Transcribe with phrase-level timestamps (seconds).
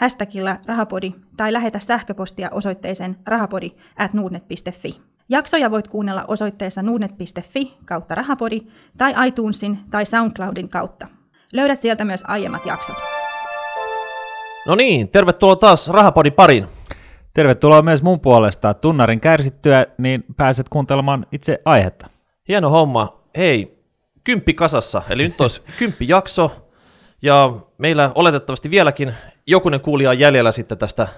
[0.00, 5.00] hashtagilla rahapodi tai lähetä sähköpostia osoitteeseen rahapodi at nuudnet.fi.
[5.28, 8.60] Jaksoja voit kuunnella osoitteessa nuudnet.fi kautta rahapodi
[8.98, 11.08] tai iTunesin tai SoundCloudin kautta.
[11.52, 12.96] Löydät sieltä myös aiemmat jaksot.
[14.66, 16.66] No niin, tervetuloa taas Rahapodin pariin.
[17.34, 18.74] Tervetuloa myös mun puolesta.
[18.74, 22.06] Tunnarin kärsittyä, niin pääset kuuntelemaan itse aihetta.
[22.48, 23.22] Hieno homma.
[23.36, 23.78] Hei,
[24.24, 26.67] kymppi kasassa, eli nyt olisi kymppi jakso,
[27.22, 29.14] ja meillä oletettavasti vieläkin
[29.46, 31.08] jokunen kuulija on jäljellä sitten tästä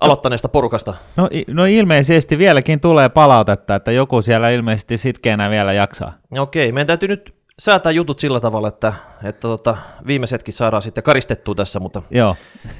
[0.00, 0.94] aloittaneesta porukasta.
[1.16, 6.12] No, no ilmeisesti vieläkin tulee palautetta, että joku siellä ilmeisesti sitkeänä vielä jaksaa.
[6.38, 8.92] Okei, meidän täytyy nyt säätää jutut sillä tavalla, että,
[9.24, 12.36] että tota, viimeisetkin saadaan sitten karistettua tässä, mutta Joo,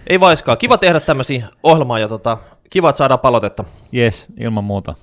[0.06, 0.58] ei vaiskaan.
[0.58, 2.38] Kiva tehdä tämmöisiä ohjelmaa ja tota,
[2.70, 3.64] kiva, että saadaan palautetta.
[3.94, 4.94] yes, ilman muuta.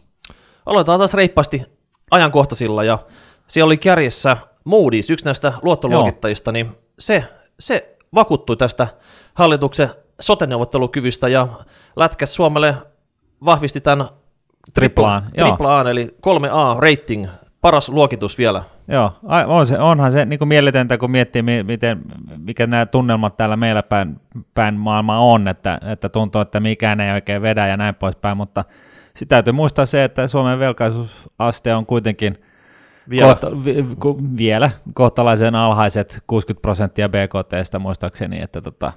[0.65, 1.65] Aloitetaan taas reippaasti
[2.11, 2.99] ajankohtaisilla ja
[3.47, 4.37] siellä oli kärjessä
[4.69, 7.23] Moody's, yksi näistä luottoluokittajista, niin se,
[7.61, 8.87] se vakuuttui tästä
[9.33, 11.47] hallituksen soteneuvottelukyvystä ja
[11.95, 12.75] lätkäs Suomelle
[13.45, 14.07] vahvisti tämän
[14.73, 17.27] Triplaan, triplaan eli 3A rating,
[17.61, 18.63] paras luokitus vielä.
[18.87, 19.11] Joo,
[19.47, 22.01] on se, onhan se niin mieletöntä, kun miettii, mi- miten,
[22.37, 24.21] mikä nämä tunnelmat täällä meillä päin,
[24.53, 28.65] päin maailmaa on, että, että tuntuu, että mikään ei oikein vedä ja näin poispäin, mutta
[29.07, 32.37] sitten täytyy muistaa se, että Suomen velkaisuusaste on kuitenkin
[33.09, 33.27] Vielä.
[33.27, 38.93] Kohta, vi, ku, vielä kohtalaisen alhaiset 60 prosenttia BKTstä muistaakseni, että tota,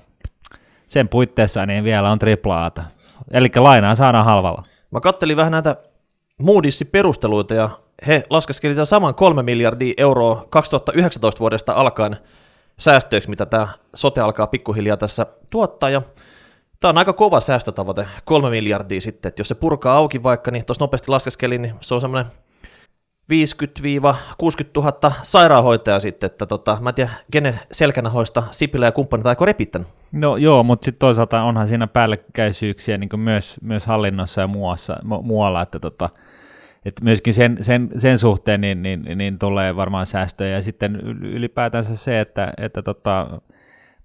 [0.86, 2.84] sen puitteissa niin vielä on triplaata.
[3.30, 4.64] Eli lainaa saadaan halvalla.
[4.90, 5.76] Mä kattelin vähän näitä
[6.42, 7.70] Moodysin perusteluita ja
[8.06, 12.16] he laskeskelivat tämän saman 3 miljardia euroa 2019 vuodesta alkaen
[12.78, 15.90] säästöiksi, mitä tämä sote alkaa pikkuhiljaa tässä tuottaa.
[15.90, 16.02] Ja
[16.80, 20.66] tämä on aika kova säästötavoite, 3 miljardia sitten, että jos se purkaa auki vaikka, niin
[20.66, 22.32] tuossa nopeasti laskeskelin, niin se on semmoinen
[23.24, 23.26] 50-60
[24.76, 29.88] 000 sairaanhoitajaa sitten, että tota, mä en tiedä, kenen selkänahoista Sipilä ja kumppanit aiko repittänyt.
[30.12, 35.22] No joo, mutta sitten toisaalta onhan siinä päällekkäisyyksiä niin myös, myös hallinnossa ja muuassa, mu-
[35.22, 36.10] muualla, että tota,
[36.84, 40.54] että myöskin sen, sen, sen suhteen niin, niin, niin, tulee varmaan säästöjä.
[40.54, 43.40] Ja sitten yl- ylipäätänsä se, että, että tota,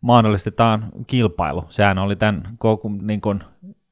[0.02, 1.66] mahdollistetaan kilpailu.
[1.70, 2.58] Sehän oli tämän
[3.02, 3.44] niin kuin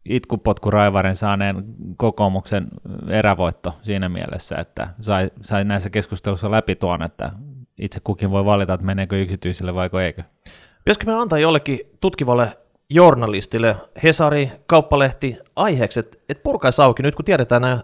[0.09, 1.63] itkupotkuraivarin saaneen
[1.97, 2.67] kokoomuksen
[3.09, 7.31] erävoitto siinä mielessä, että sai, sai näissä keskustelussa läpi tuon, että
[7.77, 10.23] itse kukin voi valita, että meneekö yksityiselle vai eikö.
[10.83, 12.57] Pitäisikö me antaa jollekin tutkivalle
[12.89, 17.79] journalistille, Hesari, Kauppalehti, aiheeksi, että, että purkaisi auki nyt, kun tiedetään nämä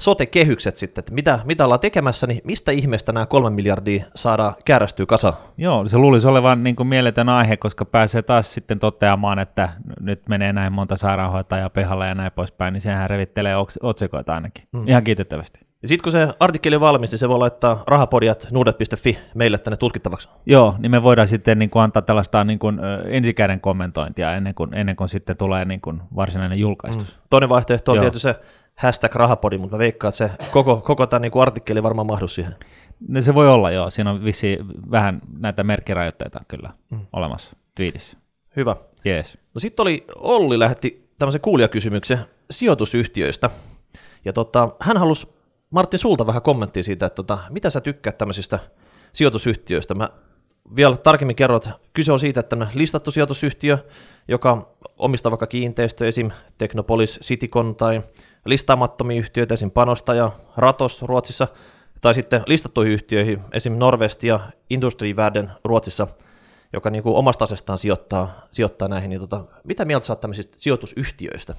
[0.00, 5.06] sote-kehykset sitten, että mitä, mitä ollaan tekemässä, niin mistä ihmeestä nämä kolme miljardia saadaan käärästyä
[5.06, 5.32] kasa?
[5.58, 9.68] Joo, se luulisi olevan niin kuin mieletön aihe, koska pääsee taas sitten toteamaan, että
[10.00, 14.64] nyt menee näin monta sairaanhoitajaa pihalle ja näin poispäin, niin sehän revittelee otsikoita ainakin.
[14.72, 14.88] Mm.
[14.88, 15.60] Ihan kiitettävästi.
[15.82, 19.76] Ja sitten kun se artikkeli on valmis, niin se voi laittaa rahapodiat nuudet.fi meille tänne
[19.76, 20.28] tutkittavaksi.
[20.46, 24.74] Joo, niin me voidaan sitten niin kuin antaa tällaista niin kuin, ensikäden kommentointia ennen kuin,
[24.74, 27.16] ennen kuin sitten tulee niin kuin varsinainen julkaistus.
[27.16, 27.22] Mm.
[27.30, 28.02] Toinen vaihtoehto on Joo.
[28.02, 28.40] tietysti se
[28.80, 32.54] hashtag rahapodi, mutta mä veikkaan, että se koko, koko tämä niin artikkeli varmaan mahdu siihen.
[33.08, 34.58] No se voi olla joo, siinä on vissi
[34.90, 37.00] vähän näitä merkkirajoitteita kyllä mm.
[37.12, 38.16] olemassa twiitissä.
[38.56, 38.76] Hyvä.
[39.04, 39.38] Jees.
[39.54, 42.18] No sitten oli, Olli lähetti tämmöisen kuulijakysymyksen
[42.50, 43.50] sijoitusyhtiöistä.
[44.24, 45.28] Ja tota, hän halusi,
[45.70, 48.58] Martti, sulta vähän kommenttia siitä, että tota, mitä sä tykkäät tämmöisistä
[49.12, 49.94] sijoitusyhtiöistä.
[49.94, 50.08] Mä
[50.76, 53.78] vielä tarkemmin kerron, että kyse on siitä, että tämmöinen listattu sijoitusyhtiö,
[54.28, 56.30] joka omistaa vaikka kiinteistöjä, esim.
[56.58, 58.02] Technopolis, Citycon tai
[58.44, 59.70] listaamattomia yhtiöitä, esim.
[59.70, 61.46] Panostaja, Ratos Ruotsissa,
[62.00, 63.72] tai sitten listattuihin yhtiöihin, esim.
[63.72, 64.40] Norvest ja
[64.70, 66.06] Industrivärden Ruotsissa,
[66.72, 69.10] joka niin kuin omasta asestaan sijoittaa, sijoittaa näihin.
[69.10, 71.54] Niin tota, mitä mieltä oot tämmöisistä sijoitusyhtiöistä?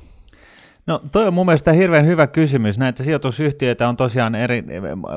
[0.87, 2.79] No toi on mun mielestä hirveän hyvä kysymys.
[2.79, 4.63] Näitä sijoitusyhtiöitä on tosiaan eri,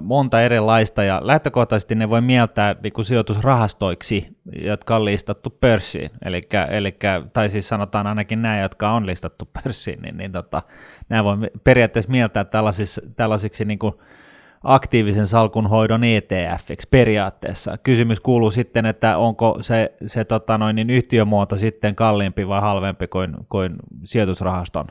[0.02, 6.11] monta erilaista ja lähtökohtaisesti ne voi mieltää niin kuin sijoitusrahastoiksi, jotka on listattu pörssiin.
[6.25, 10.62] Elikkä, elikkä, tai siis sanotaan ainakin nämä, jotka on listattu pörssiin, niin, niin tota,
[11.08, 13.94] nämä voi periaatteessa mieltää tällaisiksi, tällaisiksi niin kuin
[14.64, 17.78] aktiivisen salkunhoidon ETFiksi periaatteessa.
[17.82, 23.06] Kysymys kuuluu sitten, että onko se, se tota noin, niin yhtiömuoto sitten kalliimpi vai halvempi
[23.06, 23.75] kuin, kuin
[24.05, 24.87] sijoitusrahaston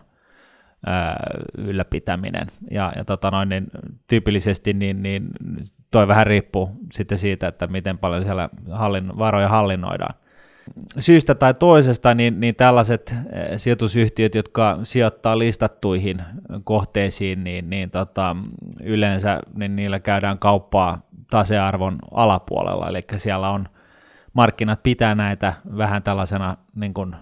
[1.57, 2.47] ylläpitäminen.
[2.71, 3.68] Ja, ja tota noin, niin
[4.07, 5.30] tyypillisesti niin, niin
[5.91, 10.15] toi vähän riippuu sitten siitä, että miten paljon siellä hallin, varoja hallinnoidaan.
[11.00, 13.15] syystä tai toisesta, niin, niin tällaiset
[13.57, 16.21] sijoitusyhtiöt, jotka sijoittaa listattuihin
[16.63, 18.35] kohteisiin, niin, niin tota,
[18.83, 23.69] yleensä niin niillä käydään kauppaa tasearvon alapuolella, eli siellä on
[24.33, 27.15] markkinat pitää näitä vähän tällaisena niin kuin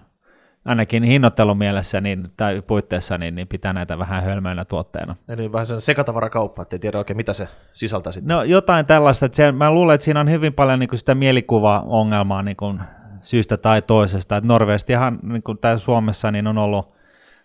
[0.65, 5.15] ainakin hinnoittelun mielessä niin, tai puitteissa niin, niin pitää näitä vähän hölmöinä tuotteena.
[5.27, 8.35] Eli vähän sen sekatavarakauppa, ettei tiedä oikein mitä se sisältää sitten.
[8.35, 11.15] No jotain tällaista, että se, mä luulen, että siinä on hyvin paljon niin kuin sitä
[11.15, 12.79] mielikuva-ongelmaa niin kuin
[13.21, 14.37] syystä tai toisesta.
[14.37, 16.93] Että Norvestihan niin kuin täällä Suomessa niin on ollut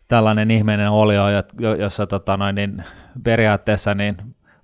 [0.09, 1.23] tällainen ihmeinen olio,
[1.79, 2.85] jossa tota noin, niin
[3.25, 4.17] periaatteessa niin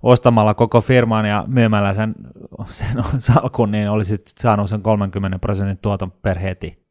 [0.03, 2.15] ostamalla koko firman ja myymällä sen,
[2.65, 6.82] sen salkun, niin olisit saanut sen 30 prosentin tuoton per heti.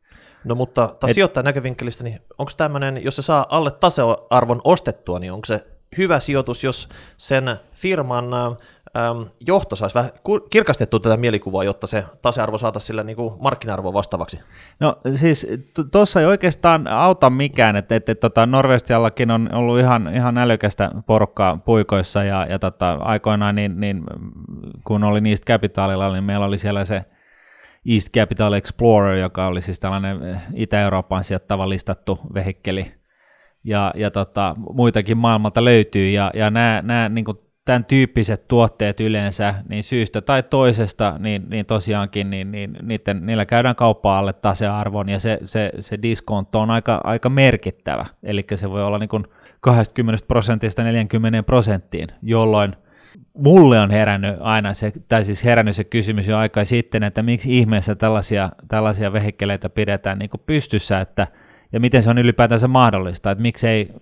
[0.45, 1.15] No mutta taas Et...
[1.15, 5.67] sijoittajan näkövinkkelistä, niin onko tämmöinen, jos se saa alle tasearvon ostettua, niin onko se
[5.99, 10.11] hyvä sijoitus, jos sen firman ähm, johto saisi vähän
[10.51, 14.41] kirkastettua tätä mielikuvaa, jotta se tasearvo saataisiin sillä niin markkina-arvoa vastaavaksi?
[14.81, 15.47] No siis
[15.93, 20.91] tuossa ei oikeastaan auta mikään, että, että, että tota, Norvestiallakin on ollut ihan, ihan älykästä
[21.07, 24.05] porukkaa puikoissa ja, ja tota, aikoinaan niin, niin,
[24.85, 27.05] kun oli niistä kapitaalilla, niin meillä oli siellä se
[27.89, 32.93] East Capital Explorer, joka oli siis tällainen eh, Itä-Euroopan sijoittava listattu vehikkeli,
[33.65, 39.01] ja, ja tota, muitakin maailmalta löytyy, ja, ja nämä, nämä niin kuin tämän tyyppiset tuotteet
[39.01, 44.33] yleensä, niin syystä tai toisesta, niin, niin tosiaankin niin, niin niiden, niillä käydään kauppaa alle
[44.33, 49.09] tasearvon, ja se, se, se diskonto on aika, aika merkittävä, eli se voi olla niin
[49.09, 49.25] kuin
[49.61, 52.77] 20 prosentista 40 prosenttiin, jolloin
[53.35, 57.59] mulle on herännyt aina se, tai siis herännyt se kysymys jo aika sitten, että miksi
[57.59, 61.27] ihmeessä tällaisia, tällaisia vehikkeleitä pidetään niin pystyssä, että,
[61.73, 63.93] ja miten se on ylipäätänsä mahdollista, että miksei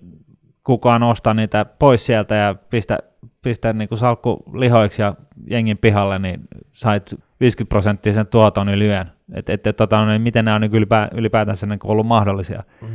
[0.65, 2.99] kukaan osta niitä pois sieltä ja pistä,
[3.43, 5.15] pistä niin kuin salkku lihoiksi ja
[5.47, 6.41] jengin pihalle, niin
[6.73, 9.13] sait 50 prosenttisen tuoton yli yön.
[9.35, 12.63] Et, et, et, tota, niin miten nämä on niin ylipä, ylipäätänsä niin ollut mahdollisia.
[12.81, 12.89] Mm.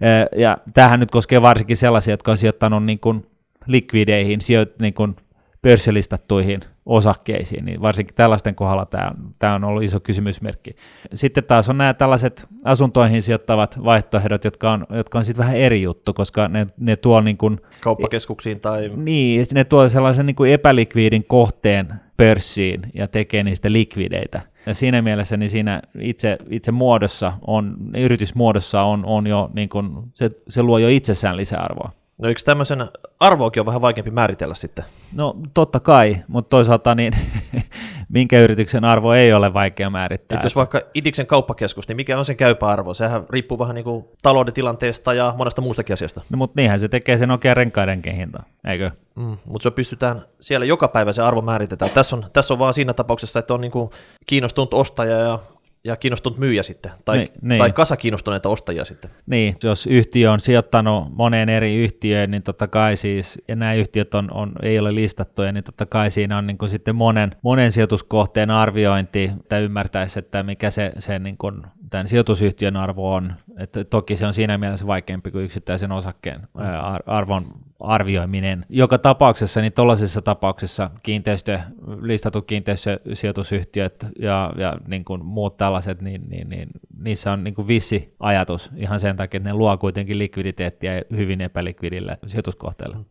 [0.00, 3.26] Ja, ja tämähän nyt koskee varsinkin sellaisia, jotka on sijoittanut niin kuin
[3.66, 5.16] likvideihin, sijoit, niin kuin
[5.62, 10.76] pörssilistattuihin osakkeisiin, niin varsinkin tällaisten kohdalla tämä on, tämä on ollut iso kysymysmerkki.
[11.14, 15.82] Sitten taas on nämä tällaiset asuntoihin sijoittavat vaihtoehdot, jotka on, jotka on sitten vähän eri
[15.82, 18.90] juttu, koska ne, ne tuo niin kuin, kauppakeskuksiin tai...
[18.96, 24.42] Niin, ne tuo sellaisen niin kuin epälikviidin kohteen pörssiin ja tekee niistä likvideitä.
[24.66, 29.90] Ja siinä mielessä niin siinä itse, itse muodossa on, yritysmuodossa on, on jo, niin kuin,
[30.14, 31.92] se, se luo jo itsessään lisäarvoa.
[32.18, 32.88] No eikö tämmöisen
[33.20, 34.84] arvoakin on vähän vaikeampi määritellä sitten?
[35.12, 37.12] No totta kai, mutta toisaalta niin
[38.08, 40.36] minkä yrityksen arvo ei ole vaikea määrittää.
[40.36, 42.94] Et jos vaikka Itiksen kauppakeskus, niin mikä on sen käypä arvo?
[42.94, 46.20] Sehän riippuu vähän niin kuin talouden tilanteesta ja monesta muustakin asiasta.
[46.30, 48.90] No mutta niinhän se tekee sen Nokia renkaidenkin hinta, eikö?
[49.14, 51.90] Mm, mutta se pystytään siellä joka päivä se arvo määritetään.
[51.90, 53.90] Tässä on, tässä on vaan siinä tapauksessa, että on niin kuin
[54.26, 55.38] kiinnostunut ostaja ja
[55.84, 57.58] ja kiinnostunut myyjä sitten, tai, niin, niin.
[57.58, 59.10] tai kasa kiinnostuneita ostajia sitten.
[59.26, 64.14] Niin, jos yhtiö on sijoittanut moneen eri yhtiöön, niin totta kai siis, ja nämä yhtiöt
[64.14, 67.72] on, on, ei ole listattuja, niin totta kai siinä on niin kuin sitten monen, monen
[67.72, 73.34] sijoituskohteen arviointi, että ymmärtäisi, että mikä se, se niin kuin, tämän sijoitusyhtiön arvo on.
[73.58, 76.48] Että toki se on siinä mielessä vaikeampi kuin yksittäisen osakkeen
[77.06, 77.44] arvon
[77.80, 78.66] arvioiminen.
[78.68, 81.60] Joka tapauksessa, niin tuollaisessa tapauksessa kiinteistö,
[82.02, 87.68] listatut kiinteistösijoitusyhtiöt ja, ja niin kuin muut tällaiset, niin, niin, niin niissä on niin kuin
[87.68, 92.96] vissi ajatus ihan sen takia, että ne luo kuitenkin likviditeettiä hyvin epälikvidille sijoituskohteelle.
[92.96, 93.04] Mm.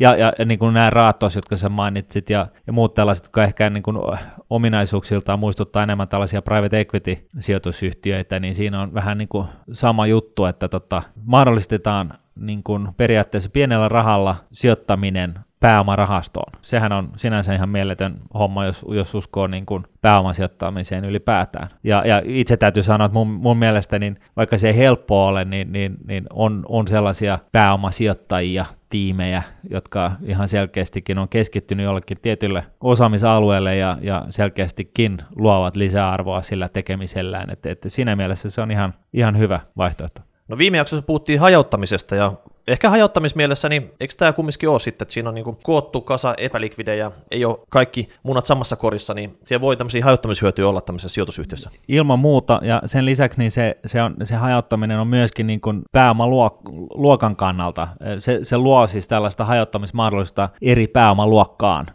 [0.00, 3.44] Ja, ja, ja niin kuin nämä raatos, jotka sä mainitsit, ja, ja muut tällaiset, jotka
[3.44, 3.96] ehkä niin kuin
[4.50, 10.68] ominaisuuksiltaan muistuttaa enemmän tällaisia private equity-sijoitusyhtiöitä, niin siinä on vähän niin kuin sama juttu, että
[10.68, 16.52] tota, mahdollistetaan niin kuin periaatteessa pienellä rahalla sijoittaminen pääomarahastoon.
[16.62, 21.68] Sehän on sinänsä ihan mieletön homma, jos, jos uskoo niin kuin pääomasijoittamiseen ylipäätään.
[21.84, 25.44] Ja, ja itse täytyy sanoa, että mun, mun mielestä niin vaikka se ei helppoa ole,
[25.44, 32.64] niin, niin, niin on, on sellaisia pääomasijoittajia, tiimejä, jotka ihan selkeästikin on keskittynyt jollekin tietylle
[32.80, 37.50] osaamisalueelle ja, ja selkeästikin luovat lisäarvoa sillä tekemisellään.
[37.50, 40.20] Että, että siinä mielessä se on ihan, ihan hyvä vaihtoehto.
[40.48, 42.32] No viime jaksossa puhuttiin hajauttamisesta ja
[42.68, 47.10] ehkä hajauttamismielessä, niin eikö tämä kumminkin ole sitten, että siinä on niin koottu kasa epälikvidejä,
[47.30, 51.70] ei ole kaikki munat samassa korissa, niin siellä voi tämmöisiä hajauttamishyötyjä olla tämmöisessä sijoitusyhtiössä.
[51.88, 55.82] Ilman muuta, ja sen lisäksi niin se, se, on, se hajauttaminen on myöskin niin kuin
[55.92, 57.88] pääomaluokan kannalta.
[58.18, 61.86] Se, se luo siis tällaista hajauttamismahdollista eri pääomaluokkaan.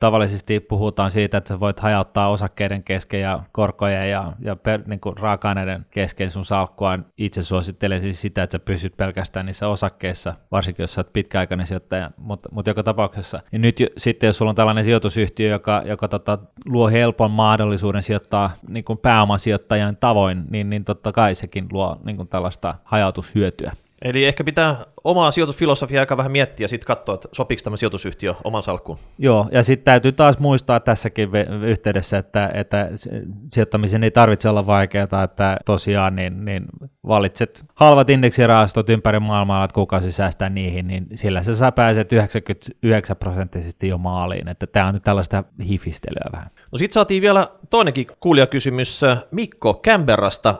[0.00, 5.00] Tavallisesti puhutaan siitä, että sä voit hajauttaa osakkeiden kesken ja korkojen ja, ja per, niin
[5.00, 6.98] kuin raaka-aineiden kesken sun salkkua.
[7.18, 11.66] Itse suosittelen siis sitä, että sä pysyt pelkästään niissä osakkeissa vaiheessa, varsinkin jos olet pitkäaikainen
[11.66, 13.40] sijoittaja, mutta, mutta joka tapauksessa.
[13.52, 18.02] Ja nyt jo, sitten jos sulla on tällainen sijoitusyhtiö, joka, joka tota, luo helpon mahdollisuuden
[18.02, 23.72] sijoittaa niin kuin pääomasijoittajan tavoin, niin, niin totta kai sekin luo niin kuin tällaista hajautushyötyä.
[24.02, 28.34] Eli ehkä pitää omaa sijoitusfilosofiaa aika vähän miettiä ja sitten katsoa, että sopiiko tämä sijoitusyhtiö
[28.44, 28.98] oman salkkuun.
[29.18, 31.30] Joo, ja sitten täytyy taas muistaa tässäkin
[31.66, 32.88] yhteydessä, että, että
[33.46, 36.64] sijoittamisen ei tarvitse olla vaikeaa, että tosiaan niin, niin
[37.06, 43.88] valitset halvat indeksirahastot ympäri maailmaa, että kuukausi säästää niihin, niin sillä sä, pääset 99 prosenttisesti
[43.88, 46.50] jo maaliin, että tämä on nyt tällaista hifistelyä vähän.
[46.72, 50.54] No sitten saatiin vielä toinenkin kuulijakysymys Mikko Kämberasta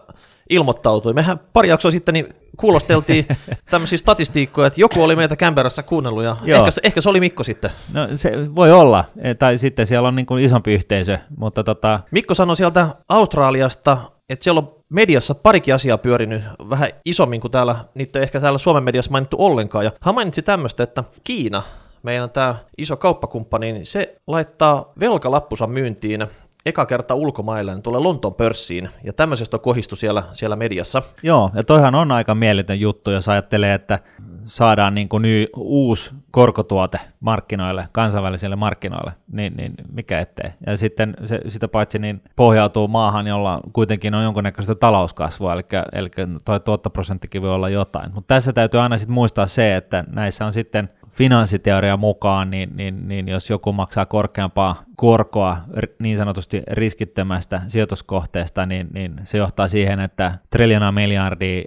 [0.50, 1.12] ilmoittautui.
[1.12, 3.26] Mehän pari jaksoa sitten niin kuulosteltiin
[3.70, 7.70] tämmöisiä statistiikkoja, että joku oli meitä Kämperässä kuunnellut ja ehkä, ehkä se oli Mikko sitten.
[7.92, 12.00] No se voi olla, e, tai sitten siellä on niin kuin isompi yhteisö, mutta tota...
[12.10, 17.76] Mikko sanoi sieltä Australiasta, että siellä on mediassa parikin asiaa pyörinyt vähän isommin kuin täällä,
[17.94, 19.84] niitä ehkä täällä Suomen mediassa mainittu ollenkaan.
[19.84, 21.62] Ja hän mainitsi tämmöistä, että Kiina,
[22.02, 26.26] meidän tämä iso kauppakumppani, niin se laittaa velkalappusa myyntiin
[26.66, 31.02] eka kerta ulkomaille, niin tulee Lontoon pörssiin, ja tämmöisestä on kohistu siellä, siellä mediassa.
[31.22, 33.98] Joo, ja toihan on aika mieletön juttu, jos ajattelee, että
[34.44, 35.24] saadaan niin kuin
[35.56, 40.50] uusi korkotuote markkinoille, kansainvälisille markkinoille, niin, niin mikä ettei.
[40.66, 45.62] Ja sitten se, sitä paitsi niin pohjautuu maahan, jolla kuitenkin on jonkunnäköistä talouskasvua, eli,
[45.92, 46.10] eli
[46.44, 48.14] tuo tuottoprosenttikin voi olla jotain.
[48.14, 53.08] Mutta tässä täytyy aina sitten muistaa se, että näissä on sitten finanssiteoria mukaan, niin, niin,
[53.08, 55.56] niin jos joku maksaa korkeampaa korkoa
[55.98, 61.62] niin sanotusti riskittömästä sijoituskohteesta, niin, niin se johtaa siihen, että triljona miljardia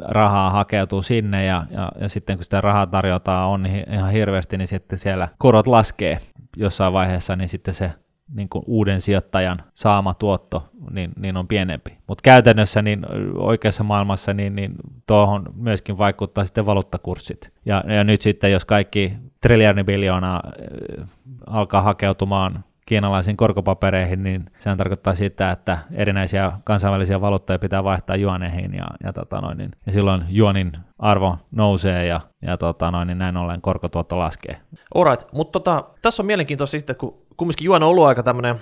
[0.00, 4.68] rahaa hakeutuu sinne ja, ja, ja sitten kun sitä rahaa tarjotaan on ihan hirveästi, niin
[4.68, 6.18] sitten siellä korot laskee
[6.56, 7.92] jossain vaiheessa, niin sitten se
[8.34, 11.98] niin kuin uuden sijoittajan saama tuotto niin, niin on pienempi.
[12.06, 13.06] Mutta käytännössä niin
[13.38, 14.74] oikeassa maailmassa niin, niin
[15.06, 17.52] tuohon myöskin vaikuttaa sitten valuuttakurssit.
[17.64, 20.42] Ja, ja nyt sitten jos kaikki triljardi biljoonaa
[21.00, 21.08] äh,
[21.46, 28.74] alkaa hakeutumaan kiinalaisiin korkopapereihin, niin sehän tarkoittaa sitä, että erinäisiä kansainvälisiä valuuttoja pitää vaihtaa juoneihin
[28.74, 33.18] ja, ja, tota noin, niin, ja silloin juonin arvo nousee ja, ja tota noin, niin
[33.18, 34.60] näin ollen korkotuotto laskee.
[34.94, 38.60] Alright, mutta tota, tässä on mielenkiintoista sitten, kun kumminkin juon on ollut aika tämmöinen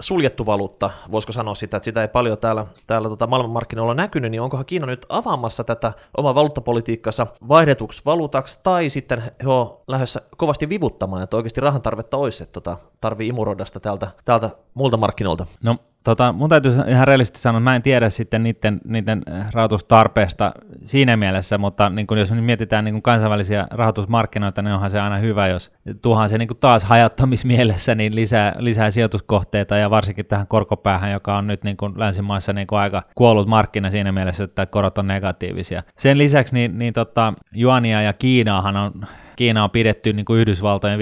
[0.00, 4.40] suljettu valuutta, voisiko sanoa sitä, että sitä ei paljon täällä, täällä tota maailmanmarkkinoilla näkynyt, niin
[4.40, 10.68] onkohan Kiina nyt avaamassa tätä omaa valuuttapolitiikkansa vaihdetuksi valuutaksi, tai sitten he on lähdössä kovasti
[10.68, 15.46] vivuttamaan, että oikeasti rahan tarvetta olisi, että tota, tarvii imuroida sitä täältä, täältä muilta markkinoilta.
[15.62, 20.52] No Tota, mun täytyy ihan reellisesti sanoa, että mä en tiedä sitten niiden, niiden rahoitustarpeesta
[20.82, 25.18] siinä mielessä, mutta niin kun jos mietitään niin kun kansainvälisiä rahoitusmarkkinoita, niin onhan se aina
[25.18, 30.46] hyvä, jos tuohan se niin kun taas hajattamismielessä niin lisää, lisää sijoituskohteita ja varsinkin tähän
[30.46, 34.98] korkopäähän, joka on nyt niin kun länsimaissa niin aika kuollut markkina siinä mielessä, että korot
[34.98, 35.82] on negatiivisia.
[35.96, 38.92] Sen lisäksi niin, niin tota, Juania ja Kiinaahan on
[39.36, 40.98] Kiina on pidetty niin kuin Yhdysvaltojen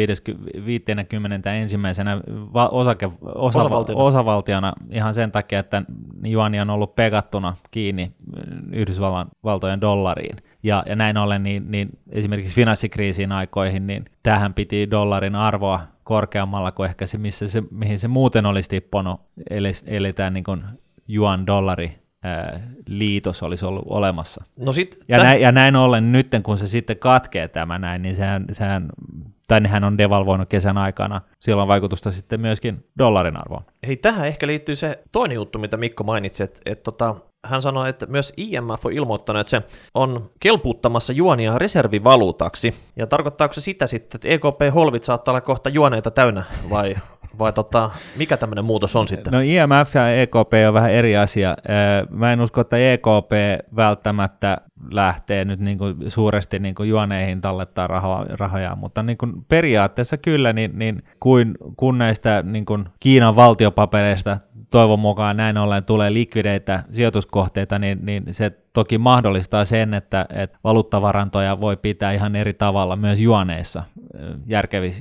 [0.67, 2.21] 50 ensimmäisenä
[2.71, 4.03] osake, osa, osavaltiona.
[4.03, 5.83] osavaltiona ihan sen takia, että
[6.25, 8.13] juani on ollut pegattuna kiinni
[8.73, 10.37] Yhdysvaltojen dollariin.
[10.63, 16.73] Ja, ja näin ollen niin, niin esimerkiksi finanssikriisin aikoihin, niin tähän piti dollarin arvoa korkeammalla
[16.73, 19.21] kuin ehkä se, missä se mihin se muuten olisi tippunut,
[19.51, 20.45] eli, eli tämä niin
[21.09, 22.02] juan dollari
[22.87, 24.45] liitos olisi ollut olemassa.
[24.61, 28.03] No sit, ja, täh- näin, ja näin ollen nyt, kun se sitten katkee tämä näin,
[28.03, 28.89] niin sehän, sehän
[29.49, 31.21] tai nehän on devalvoinut kesän aikana.
[31.41, 33.63] Siellä on vaikutusta sitten myöskin dollarin arvoon.
[33.87, 37.89] Hei, tähän ehkä liittyy se toinen juttu, mitä Mikko mainitsi, että, että tota, hän sanoi,
[37.89, 39.63] että myös IMF on ilmoittanut, että se
[39.95, 42.75] on kelpuuttamassa juonia reservivaluutaksi.
[42.97, 46.97] Ja tarkoittaako se sitä sitten, että EKP-holvit saattaa olla kohta juoneita täynnä, vai
[47.39, 49.33] vai tota, mikä tämmöinen muutos on sitten?
[49.33, 51.57] No IMF ja EKP on vähän eri asia.
[52.11, 53.33] Mä en usko, että EKP
[53.77, 54.59] välttämättä
[54.91, 60.17] lähtee nyt niin kuin suuresti niin kuin juoneihin tallettaa rahoja, rahoja mutta niin kuin periaatteessa
[60.17, 64.39] kyllä, niin, niin kuin, kun näistä niin kuin Kiinan valtiopapereista
[64.71, 70.59] toivon mukaan näin ollen tulee likvideitä sijoituskohteita, niin, niin se toki mahdollistaa sen, että, että
[70.65, 73.83] valuuttavarantoja voi pitää ihan eri tavalla myös juoneissa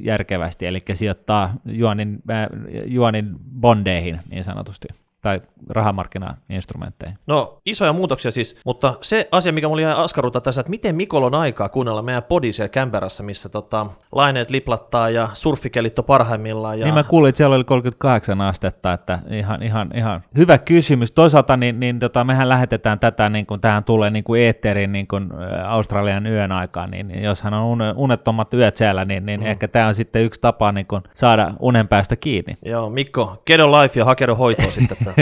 [0.01, 2.47] järkevästi, eli sijoittaa juonin, äh,
[2.85, 4.87] juonin bondeihin niin sanotusti
[5.21, 7.17] tai rahamarkkinainstrumentteihin.
[7.27, 11.23] No isoja muutoksia siis, mutta se asia, mikä mulla jäi askarrutta tässä, että miten Mikol
[11.23, 16.79] on aikaa kuunnella meidän podi siellä Kämpärässä, missä tota, laineet liplattaa ja surfikelit on parhaimmillaan.
[16.79, 16.85] Ja...
[16.85, 21.11] Niin mä kuulin, että siellä oli 38 astetta, että ihan, ihan, ihan hyvä kysymys.
[21.11, 25.07] Toisaalta niin, niin tota, mehän lähetetään tätä, niin kun tähän tulee niin kuin eetteriin niin
[25.07, 25.29] kuin
[25.67, 29.45] Australian yön aikaan, niin, niin jos hän on unettomat yöt siellä, niin, niin mm.
[29.45, 32.57] ehkä tämä on sitten yksi tapa niin kun saada unen päästä kiinni.
[32.65, 34.97] Joo, Mikko, kedo life ja hakedo hoitoa sitten.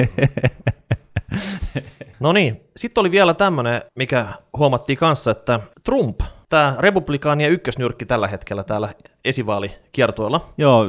[2.19, 4.25] no niin, sitten oli vielä tämmöinen, mikä
[4.58, 8.93] huomattiin kanssa, että Trump tämä republikaanien ykkösnyrkki tällä hetkellä täällä
[9.25, 10.50] esivaalikiertueella.
[10.58, 10.86] Joo,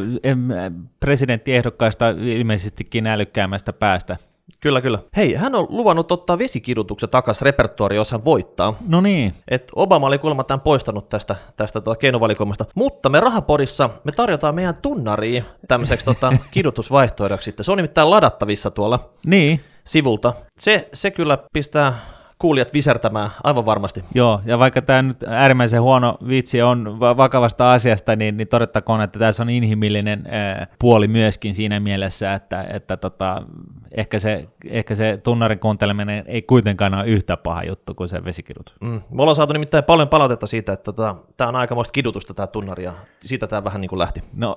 [1.00, 4.16] presidenttiehdokkaista ilmeisestikin älykkäämästä päästä.
[4.61, 4.99] Kyllä, kyllä.
[5.16, 8.75] Hei, hän on luvannut ottaa vesikidutuksen takaisin repertuari, jos hän voittaa.
[8.88, 12.64] No niin, Et Obama oli kuulemma tämän poistanut tästä, tästä tuota keinovalikoimasta.
[12.75, 17.54] Mutta me Rahapodissa me tarjotaan meidän tunnariin tämmöiseksi tota, kidutusvaihtoehdoksi.
[17.61, 19.61] Se on nimittäin ladattavissa tuolla niin.
[19.85, 20.33] sivulta.
[20.59, 21.95] Se, se kyllä pistää
[22.41, 24.05] kuulijat visertämään aivan varmasti.
[24.15, 29.03] Joo, ja vaikka tämä nyt äärimmäisen huono vitsi on va- vakavasta asiasta, niin, niin todettakoon,
[29.03, 33.43] että tässä on inhimillinen ää, puoli myöskin siinä mielessä, että, että tota,
[33.97, 38.75] ehkä, se, ehkä se tunnarin kuunteleminen ei kuitenkaan ole yhtä paha juttu kuin se vesikirjoitus.
[38.81, 39.01] Mm.
[39.11, 42.85] Me ollaan saatu nimittäin paljon palautetta siitä, että tota, tämä on aikamoista kidutusta tämä tunnari
[42.85, 44.21] ja siitä tämä vähän niin kuin lähti.
[44.37, 44.57] No,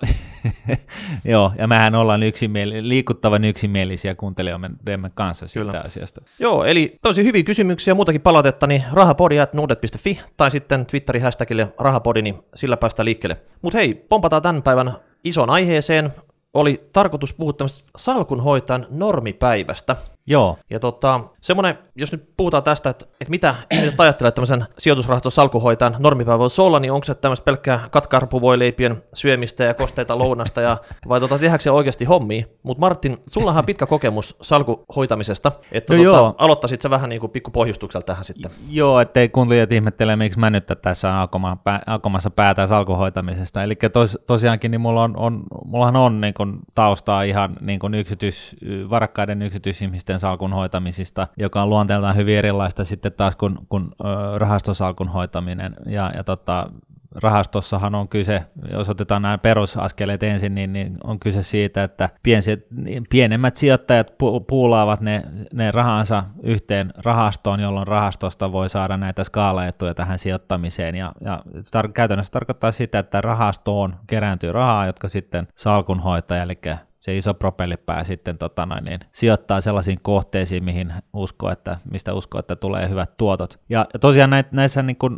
[1.25, 5.84] joo, ja mehän ollaan yksimieli- liikuttavan yksimielisiä kuuntelijoidemme kanssa siitä Kyllä.
[5.86, 6.22] asiasta.
[6.40, 12.22] Joo, eli tosi hyviä kysymyksiä ja muutakin palautetta, niin rahapodi.nuudet.fi tai sitten Twitterin hashtagille rahapodi,
[12.22, 13.38] niin sillä päästään liikkeelle.
[13.62, 16.13] Mutta hei, pompataan tämän päivän ison aiheeseen.
[16.53, 19.96] Oli tarkoitus puhua tämmöistä salkunhoitajan normipäivästä.
[20.27, 24.65] Joo, Ja tota, semmoinen, jos nyt puhutaan tästä, että, että mitä ihmiset ajattelee, että tämmöisen
[24.77, 30.62] sijoitusrahaston salkuhoitajan normipäivä voisi olla, niin onko se tämmöistä pelkkää katkarpuvoileipien syömistä ja kosteita lounasta,
[30.62, 30.77] ja,
[31.08, 32.46] vai tota, tehdäänkö se oikeasti hommia?
[32.63, 36.36] Mutta Martin, sullahan on pitkä kokemus salkuhoitamisesta, että No tota, joo.
[36.38, 38.51] aloittaisit sä vähän niin kuin pikku pohjustuksella tähän sitten.
[38.70, 43.63] Joo, ettei kuuntelijat ihmettele, miksi mä nyt tässä alkoma, pää, alkomassa päätä salkuhoitamisesta.
[43.63, 47.94] Eli tos, tosiaankin niin mulla on, on, mullahan on niin kun, taustaa ihan niin kun
[47.94, 48.56] yksityis,
[48.89, 53.91] varakkaiden yksityisihmisten salkun hoitamisista, joka on luonteeltaan hyvin erilaista sitten taas kuin, kuin
[54.38, 55.75] rahastosalkun hoitaminen.
[55.86, 56.70] Ja, ja tota,
[57.15, 62.67] rahastossahan on kyse, jos otetaan nämä perusaskeleet ensin, niin, niin on kyse siitä, että piensi,
[63.10, 69.93] pienemmät sijoittajat pu- puulaavat ne, ne rahansa yhteen rahastoon, jolloin rahastosta voi saada näitä skaalaetuja
[69.93, 70.96] tähän sijoittamiseen.
[70.96, 71.43] Ja, ja
[71.77, 76.60] tar- käytännössä tarkoittaa sitä, että rahastoon kerääntyy rahaa, jotka sitten salkunhoitaja, eli
[77.03, 82.39] se iso propellipää sitten tota noin, niin sijoittaa sellaisiin kohteisiin, mihin uskoo, että, mistä uskoo,
[82.39, 83.60] että tulee hyvät tuotot.
[83.69, 85.17] Ja, ja tosiaan näit, näissä niin kuin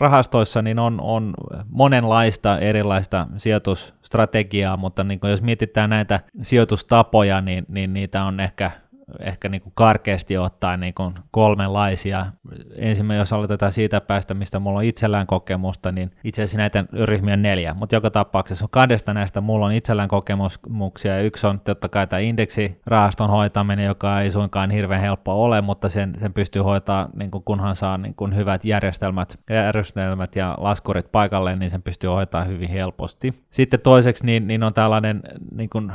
[0.00, 1.34] rahastoissa niin on, on
[1.68, 8.70] monenlaista erilaista sijoitusstrategiaa, mutta niin kuin jos mietitään näitä sijoitustapoja, niin, niin niitä on ehkä
[9.20, 12.26] ehkä niin kuin karkeasti ottaen niin kuin kolmenlaisia.
[12.76, 17.34] Ensimmäinen, jos aloitetaan siitä päästä, mistä mulla on itsellään kokemusta, niin itse asiassa näitä ryhmiä
[17.34, 22.06] on neljä, mutta joka tapauksessa kahdesta näistä mulla on itsellään kokemuksia, yksi on totta kai
[22.06, 27.30] tämä indeksirahaston hoitaminen, joka ei suinkaan hirveän helppoa ole, mutta sen, sen pystyy hoitaa, niin
[27.30, 32.44] kuin kunhan saa niin kuin hyvät järjestelmät, järjestelmät ja laskurit paikalle, niin sen pystyy hoitaa
[32.44, 33.34] hyvin helposti.
[33.50, 35.22] Sitten toiseksi niin, niin on tällainen,
[35.54, 35.92] niin kuin,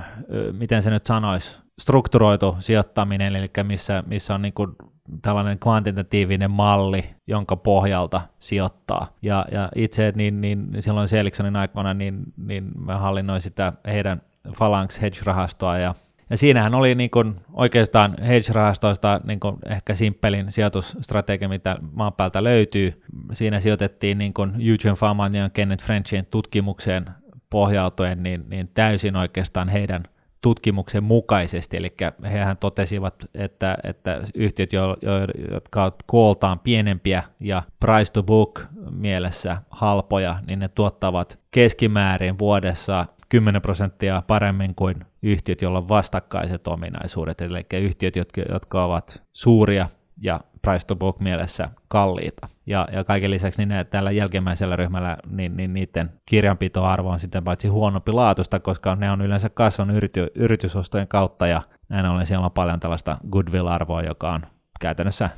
[0.52, 4.76] miten se nyt sanoisi, strukturoitu sijoittaminen, eli missä, missä on niin kuin
[5.22, 9.14] tällainen kvantitatiivinen malli, jonka pohjalta sijoittaa.
[9.22, 14.22] Ja, ja itse niin, niin silloin Seliksonin aikoina niin, niin mä hallinnoin sitä heidän
[14.58, 15.96] Phalanx Hedge-rahastoa ja
[16.30, 22.44] ja siinähän oli niin kuin oikeastaan hedge-rahastoista niin kuin ehkä simppelin sijoitusstrategia, mitä maan päältä
[22.44, 23.02] löytyy.
[23.32, 27.06] Siinä sijoitettiin niin kuin Eugene Faman ja Kenneth Frenchin tutkimukseen
[27.50, 30.04] pohjautuen niin, niin täysin oikeastaan heidän
[30.48, 35.12] tutkimuksen mukaisesti, eli hehän totesivat, että, että yhtiöt, jo, jo,
[35.52, 43.06] jotka ovat kooltaan pienempiä ja price to book mielessä halpoja, niin ne tuottavat keskimäärin vuodessa
[43.30, 49.90] 10 prosenttia paremmin kuin yhtiöt, joilla on vastakkaiset ominaisuudet, eli yhtiöt, jotka, jotka ovat suuria
[50.22, 52.48] ja price to book mielessä kalliita.
[52.66, 57.44] Ja, ja kaiken lisäksi niin ne, tällä jälkimmäisellä ryhmällä niin, niin niiden kirjanpitoarvo on sitten
[57.44, 62.46] paitsi huonompi laatusta, koska ne on yleensä kasvanut yrity, yritysostojen kautta ja näin ollen siellä
[62.46, 64.42] on paljon tällaista goodwill-arvoa, joka on
[64.80, 65.30] käytännössä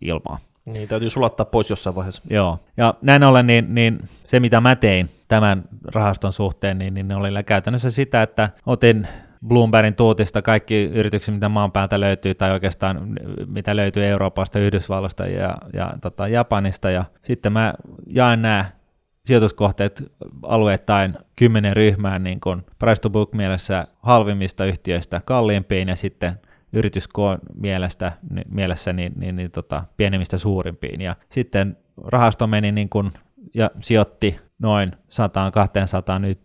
[0.00, 0.38] ilmaa.
[0.64, 2.22] Niin, täytyy sulattaa pois jossain vaiheessa.
[2.30, 7.12] Joo, ja näin ollen niin, niin se mitä mä tein tämän rahaston suhteen, niin, niin
[7.12, 9.08] oli käytännössä sitä, että otin
[9.46, 15.56] Bloombergin tuutista kaikki yritykset, mitä maan päältä löytyy, tai oikeastaan mitä löytyy Euroopasta, Yhdysvalloista ja,
[15.72, 17.74] ja tota, Japanista, ja sitten mä
[18.06, 18.64] jaan nämä
[19.24, 26.40] sijoituskohteet alueittain kymmenen ryhmään niin kuin price to book mielessä halvimmista yhtiöistä kalliimpiin ja sitten
[26.72, 28.12] yrityskoon mielestä,
[28.48, 31.00] mielessä niin, niin, niin tota, pienemmistä suurimpiin.
[31.00, 33.10] Ja sitten rahasto meni niin kuin,
[33.54, 34.96] ja sijoitti noin 100-200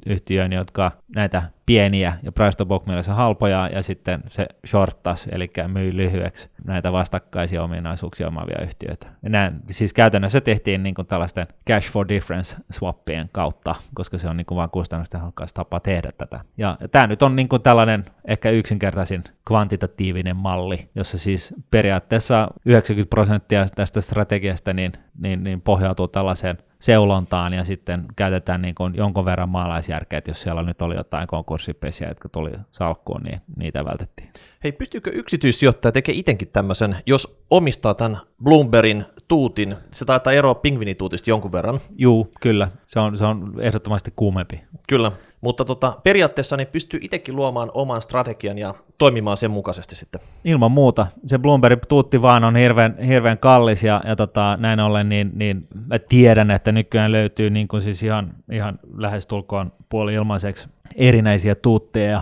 [0.06, 5.52] yhtiöön, jotka näitä pieniä ja price to book mielessä halpoja, ja sitten se shorttas, eli
[5.67, 9.08] myi lyhyeksi näitä vastakkaisia ominaisuuksia omaavia yhtiöitä.
[9.24, 14.30] Ja näin, siis käytännössä tehtiin niin kuin tällaisten cash for difference swappien kautta, koska se
[14.30, 16.39] on niin kuin vain kustannustehokkaas tapa tehdä tätä.
[16.58, 23.10] Ja tämä nyt on niin kuin tällainen ehkä yksinkertaisin kvantitatiivinen malli, jossa siis periaatteessa 90
[23.10, 29.25] prosenttia tästä strategiasta niin, niin, niin pohjautuu tällaiseen seulontaan ja sitten käytetään niin kuin jonkun
[29.25, 34.29] verran maalaisjärkeä, että jos siellä nyt oli jotain konkurssipesiä, jotka tuli salkkuun, niin niitä vältettiin.
[34.63, 41.29] Hei, pystyykö yksityissijoittaja tekemään itsekin tämmöisen, jos omistaa tämän Bloombergin tuutin, se taitaa eroa pingvinituutista
[41.29, 41.79] jonkun verran.
[41.97, 42.67] Juu, kyllä.
[42.87, 44.61] Se on, se on ehdottomasti kuumempi.
[44.87, 45.11] Kyllä,
[45.41, 50.21] mutta tota, periaatteessa niin pystyy itsekin luomaan oman strategian ja toimimaan sen mukaisesti sitten.
[50.45, 51.08] Ilman muuta.
[51.25, 55.67] Se Bloomberg tuutti vaan on hirveän, hirveän kallis ja, ja tota, näin ollen niin, niin
[55.88, 62.21] mä tiedän, että nykyään löytyy niin kuin siis ihan, ihan lähestulkoon puoli ilmaiseksi erinäisiä tuutteja.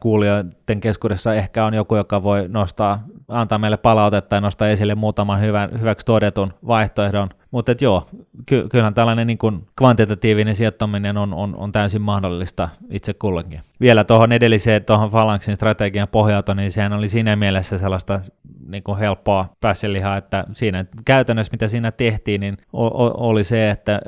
[0.00, 5.40] Kuulijoiden keskuudessa ehkä on joku, joka voi nostaa, antaa meille palautetta ja nostaa esille muutaman
[5.40, 7.30] hyvän, hyväksi todetun vaihtoehdon.
[7.52, 8.06] Mutta joo,
[8.46, 13.60] ky- kyllähän tällainen niin kuin kvantitatiivinen sijoittaminen on, on, on täysin mahdollista itse kullekin.
[13.80, 18.20] Vielä tuohon edelliseen, tuohon Phalanxin strategian pohjalta, niin sehän oli siinä mielessä sellaista
[18.68, 24.00] niin kuin helppoa päässelihaa, että siinä käytännössä mitä siinä tehtiin, niin o- oli se, että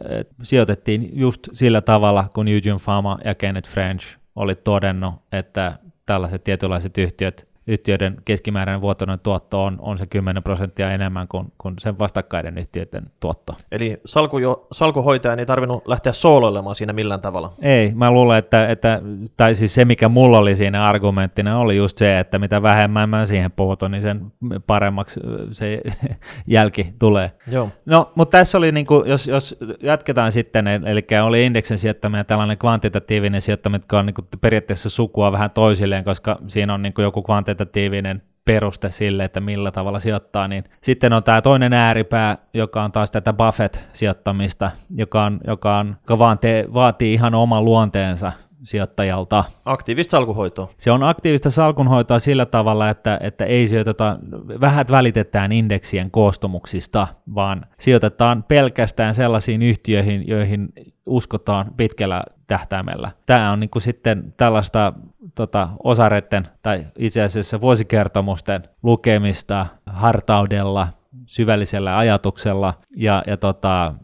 [0.42, 6.98] sijoitettiin just sillä tavalla, kun Eugene Fama ja Kenneth French oli todennut, että tällaiset tietynlaiset
[6.98, 12.58] yhtiöt yhtiöiden keskimääräinen vuotuinen tuotto on, on se 10 prosenttia enemmän kuin, kuin sen vastakkaiden
[12.58, 13.56] yhtiöiden tuotto.
[13.72, 17.52] Eli salku jo, salkuhoitajan ei tarvinnut lähteä sooloilemaan siinä millään tavalla?
[17.62, 19.02] Ei, mä luulen, että, että
[19.36, 23.26] tai siis se mikä mulla oli siinä argumenttina oli just se, että mitä vähemmän mä
[23.26, 24.32] siihen puutun, niin sen
[24.66, 25.80] paremmaksi se
[26.46, 27.30] jälki tulee.
[27.46, 27.68] Joo.
[27.86, 32.24] No, mutta tässä oli, niin kuin, jos, jos jatketaan sitten, eli oli indeksin sijoittaminen ja
[32.24, 36.92] tällainen kvantitatiivinen sijoittaminen, jotka on niin kuin periaatteessa sukua vähän toisilleen, koska siinä on niin
[36.92, 41.72] kuin joku kvantitatiivinen kvantitatiivinen peruste sille, että millä tavalla sijoittaa, niin sitten on tämä toinen
[41.72, 47.34] ääripää, joka on taas tätä Buffett-sijoittamista, joka, on, joka, on, joka vaan te, vaatii ihan
[47.34, 48.32] oman luonteensa
[48.64, 49.44] sijoittajalta.
[49.64, 50.68] Aktiivista salkunhoitoa.
[50.78, 54.18] Se on aktiivista salkunhoitoa sillä tavalla, että, että ei sijoiteta,
[54.60, 60.72] vähät välitetään indeksien koostumuksista, vaan sijoitetaan pelkästään sellaisiin yhtiöihin, joihin
[61.06, 63.10] uskotaan pitkällä tähtäimellä.
[63.26, 64.92] Tämä on niin kuin sitten tällaista
[65.34, 70.88] tota, osareiden tai itse asiassa vuosikertomusten lukemista hartaudella,
[71.26, 73.94] syvällisellä ajatuksella ja, ja tota,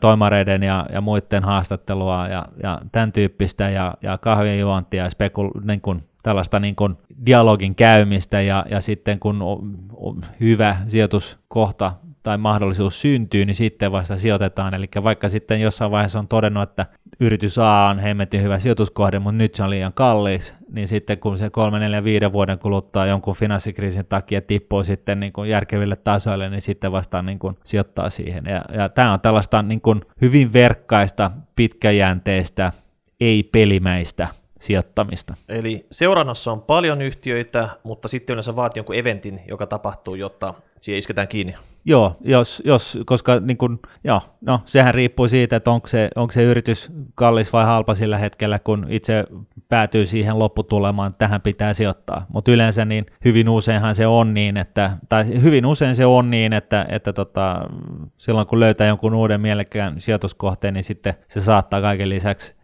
[0.00, 5.80] toimareiden ja, ja muiden haastattelua ja, ja tämän tyyppistä ja, ja kahvinjuontia ja spekul, niin
[5.80, 6.96] kuin, tällaista niin kuin
[7.26, 11.92] dialogin käymistä ja, ja sitten kun on, on hyvä sijoituskohta
[12.24, 14.74] tai mahdollisuus syntyy, niin sitten vasta sijoitetaan.
[14.74, 16.86] Eli vaikka sitten jossain vaiheessa on todennut, että
[17.20, 21.38] yritys A on hemmetin hyvä sijoituskohde, mutta nyt se on liian kallis, niin sitten kun
[21.38, 26.50] se 3, 4, 5 vuoden kuluttaa jonkun finanssikriisin takia tippuu sitten niin kuin järkeville tasoille,
[26.50, 28.44] niin sitten vasta niin kuin sijoittaa siihen.
[28.46, 32.72] Ja, ja tämä on tällaista niin kuin hyvin verkkaista, pitkäjänteistä,
[33.20, 34.28] ei-pelimäistä
[34.60, 35.34] sijoittamista.
[35.48, 40.98] Eli seurannassa on paljon yhtiöitä, mutta sitten yleensä vaatii jonkun eventin, joka tapahtuu, jotta siihen
[40.98, 41.54] isketään kiinni.
[41.86, 46.32] Joo, jos, jos koska niin kun, joo, no, sehän riippuu siitä, että onko se, onko
[46.32, 49.24] se yritys kallis vai halpa sillä hetkellä, kun itse
[49.68, 52.26] päätyy siihen lopputulemaan, että tähän pitää sijoittaa.
[52.28, 56.52] Mutta yleensä niin hyvin useinhan se on niin, että, tai hyvin usein se on niin,
[56.52, 57.60] että, että tota,
[58.18, 62.54] silloin kun löytää jonkun uuden mielekkään sijoituskohteen, niin sitten se saattaa kaiken lisäksi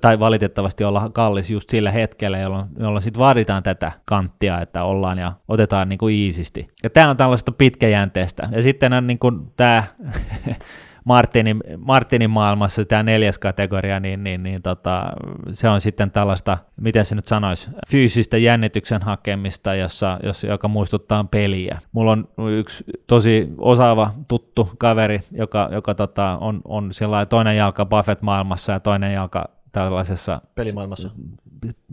[0.00, 5.18] tai valitettavasti olla kallis just sillä hetkellä, jolloin, jolloin sitten vaaditaan tätä kanttia, että ollaan
[5.18, 6.68] ja otetaan niin kuin iisisti.
[6.82, 8.48] Ja tämä on tällaista pitkäjänteistä.
[8.52, 9.84] Ja sitten on niin kuin tämä
[11.04, 15.12] Martinin, Martinin maailmassa tämä neljäs kategoria, niin, niin, niin tota,
[15.50, 21.24] se on sitten tällaista, miten se nyt sanoisi, fyysistä jännityksen hakemista, jossa, jos, joka muistuttaa
[21.24, 21.78] peliä.
[21.92, 26.90] Mulla on yksi tosi osaava tuttu kaveri, joka, joka tota, on, on
[27.28, 31.10] toinen jalka Buffett-maailmassa ja toinen jalka tällaisessa pelimaailmassa,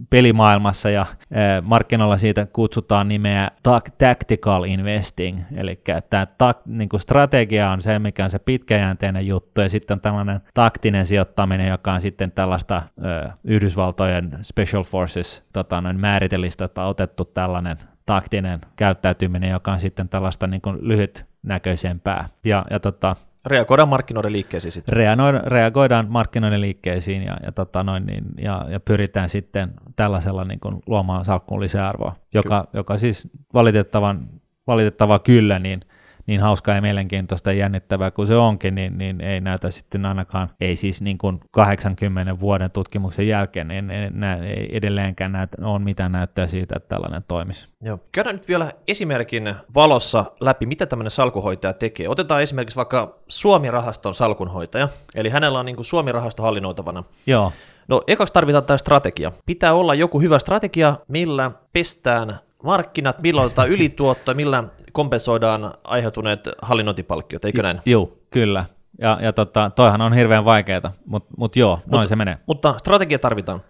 [0.10, 3.52] pelimaailmassa ja eh, markkinoilla siitä kutsutaan nimeä
[3.98, 9.70] tactical investing, eli tämä ta- niin strategia on se, mikä on se pitkäjänteinen juttu, ja
[9.70, 16.70] sitten on tällainen taktinen sijoittaminen, joka on sitten tällaista ö, Yhdysvaltojen Special Forces tota, määritelistä
[16.76, 22.30] otettu tällainen taktinen käyttäytyminen, joka on sitten tällaista niin kuin lyhytnäköisempää.
[22.44, 23.16] Ja, ja tota,
[23.46, 24.94] Reagoidaan markkinoiden liikkeisiin sitten.
[24.94, 30.60] Reagoidaan, reagoidaan markkinoiden liikkeisiin ja, ja, tota noin, niin, ja, ja pyritään sitten tällaisella niin
[30.60, 34.30] kuin luomaan salkkuun lisäarvoa, joka, joka siis valitettavan,
[34.68, 35.82] valitettava kyllä, niin
[36.30, 40.50] niin hauskaa ja mielenkiintoista ja jännittävää kuin se onkin, niin, niin ei näytä sitten ainakaan,
[40.62, 44.10] ei siis niin kuin 80 vuoden tutkimuksen jälkeen, niin ei,
[44.44, 47.68] ei edelleenkään näytä, ole mitään näyttöä siitä, että tällainen toimisi.
[47.82, 48.00] Joo.
[48.12, 52.10] Käydään nyt vielä esimerkin valossa läpi, mitä tämmöinen salkunhoitaja tekee.
[52.10, 57.04] Otetaan esimerkiksi vaikka Suomi-rahaston salkunhoitaja, eli hänellä on niin kuin Suomi-rahasto hallinnoitavana.
[57.28, 57.52] Joo.
[57.88, 59.32] No ekaksi tarvitaan tämä strategia.
[59.46, 67.64] Pitää olla joku hyvä strategia, millä pestään markkinat, milloin ylituotto, millä kompensoidaan aiheutuneet hallinnointipalkkiot, eikö
[67.64, 67.82] näin?
[67.86, 68.66] Joo, kyllä.
[69.02, 72.38] Ja, ja tota, toihan on hirveän vaikeaa, mutta mut joo, noin Mut- se menee.
[72.46, 73.62] Mutta strategia tarvitaan.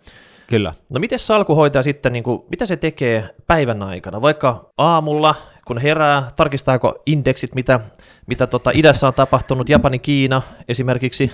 [0.48, 0.74] Kyllä.
[0.94, 4.22] No miten salkuhoitaja sitten, niin kuin, mitä se tekee päivän aikana?
[4.22, 5.36] Vaikka aamulla,
[5.70, 7.80] kun herää, tarkistaako indeksit, mitä,
[8.28, 11.32] mitä tota idässä on tapahtunut, Japani, Kiina esimerkiksi?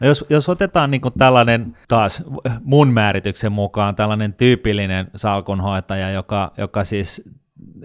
[0.00, 2.22] No jos, jos otetaan niin tällainen taas
[2.64, 7.22] mun määrityksen mukaan tällainen tyypillinen salkunhoitaja, joka, joka siis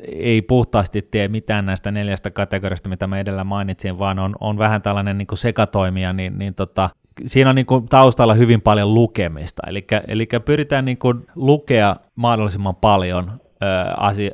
[0.08, 4.82] ei puhtaasti tee mitään näistä neljästä kategoriasta, mitä mä edellä mainitsin, vaan on, on vähän
[4.82, 6.89] tällainen niin sekatoimija, niin, niin tota,
[7.25, 9.62] siinä on niin kuin taustalla hyvin paljon lukemista.
[9.67, 13.41] Eli, eli pyritään niin kuin lukea mahdollisimman paljon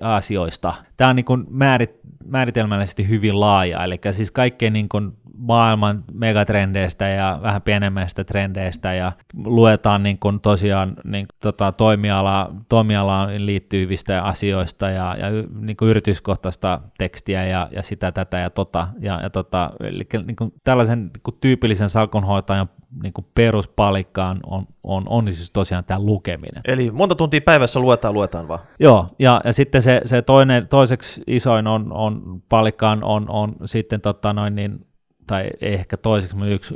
[0.01, 0.73] asioista.
[0.97, 1.91] Tämä on niin kuin määrit,
[2.25, 9.11] määritelmällisesti hyvin laaja, eli siis kaikkein niin kuin maailman megatrendeistä ja vähän pienemmistä trendeistä ja
[9.45, 15.27] luetaan niin kuin tosiaan niin kuin tota toimiala, toimialaan liittyvistä asioista ja, ja
[15.59, 18.87] niin kuin yrityskohtaista tekstiä ja, ja sitä, tätä ja tota.
[18.99, 22.69] Ja, ja tota eli niin kuin tällaisen niin kuin tyypillisen salkunhoitajan
[23.03, 26.61] niin kuin peruspalikkaan on, on, on siis tosiaan tämä lukeminen.
[26.65, 28.59] Eli monta tuntia päivässä luetaan, luetaan vaan.
[28.79, 34.01] Joo, ja, ja sitten se, se toinen, toiseksi isoin on, on palikkaan on, on sitten
[34.01, 34.87] tota noin niin,
[35.27, 36.75] tai ehkä toiseksi, mutta yksi,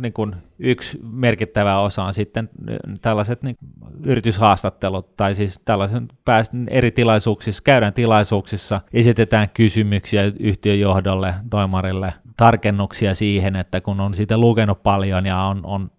[0.00, 2.50] niin kuin yksi merkittävä osa on sitten
[3.02, 3.56] tällaiset niin,
[4.02, 13.14] yrityshaastattelut, tai siis tällaisen päästään eri tilaisuuksissa, käydään tilaisuuksissa, esitetään kysymyksiä yhtiön johdolle, toimarille, tarkennuksia
[13.14, 15.90] siihen, että kun on siitä lukenut paljon ja on, on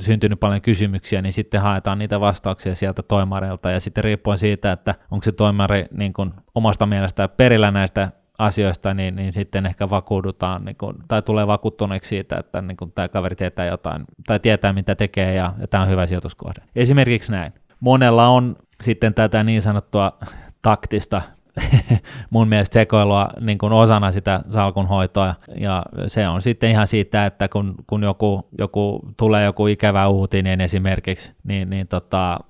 [0.00, 4.94] syntynyt paljon kysymyksiä, niin sitten haetaan niitä vastauksia sieltä toimareilta, ja sitten riippuen siitä, että
[5.10, 10.64] onko se toimari niin kuin omasta mielestä perillä näistä asioista, niin, niin sitten ehkä vakuudutaan,
[10.64, 14.72] niin kuin, tai tulee vakuuttuneeksi siitä, että niin kuin, tämä kaveri tietää jotain, tai tietää
[14.72, 16.60] mitä tekee, ja, ja tämä on hyvä sijoituskohde.
[16.76, 17.52] Esimerkiksi näin.
[17.80, 20.18] Monella on sitten tätä niin sanottua
[20.62, 21.22] taktista
[22.30, 27.48] mun mielestä sekoilua niin kuin osana sitä salkunhoitoa, ja se on sitten ihan siitä, että
[27.48, 32.40] kun, kun joku, joku, tulee joku ikävä uutinen esimerkiksi, niin, niin tota,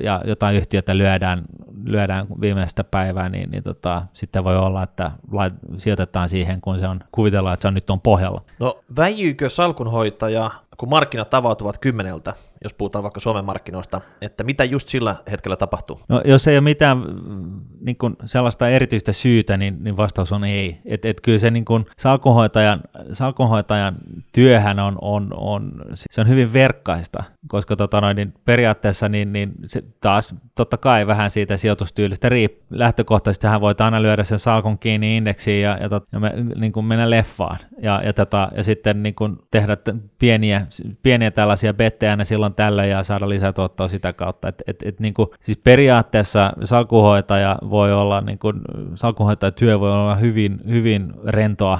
[0.00, 1.42] ja jotain yhtiötä lyödään,
[1.84, 6.88] lyödään viimeistä päivää, niin, niin tota, sitten voi olla, että lait, sijoitetaan siihen, kun se
[6.88, 8.42] on, kuvitellaan, että se on nyt on pohjalla.
[8.58, 14.88] No väijyykö salkunhoitaja, kun markkinat avautuvat kymmeneltä, jos puhutaan vaikka Suomen markkinoista, että mitä just
[14.88, 16.00] sillä hetkellä tapahtuu?
[16.08, 20.44] No, jos ei ole mitään mm, niin kuin sellaista erityistä syytä, niin, niin vastaus on
[20.44, 20.78] ei.
[20.84, 22.80] Et, et kyllä se niin kuin salkunhoitajan,
[23.12, 23.94] salkunhoitajan
[24.32, 29.52] työhän on, on, on, se on hyvin verkkaista, koska tota noin, niin periaatteessa niin, niin
[29.66, 32.64] se taas totta kai vähän siitä sijoitustyylistä riippuu.
[32.70, 36.72] Lähtökohtaisesti hän voit aina lyödä sen salkun kiinni indeksiin ja, ja, tot, ja me, niin
[36.72, 39.76] kuin mennä leffaan ja, ja, tota, ja sitten niin kuin tehdä
[40.18, 40.66] pieniä,
[41.02, 44.48] pieniä tällaisia bettejä aina silloin tällöin ja saada lisätuottoa sitä kautta.
[44.48, 48.60] Et, et, et, niin kuin, siis periaatteessa salkuhoitaja voi olla, niin kuin,
[48.94, 51.78] salkuhoitajatyö voi olla hyvin, hyvin rentoa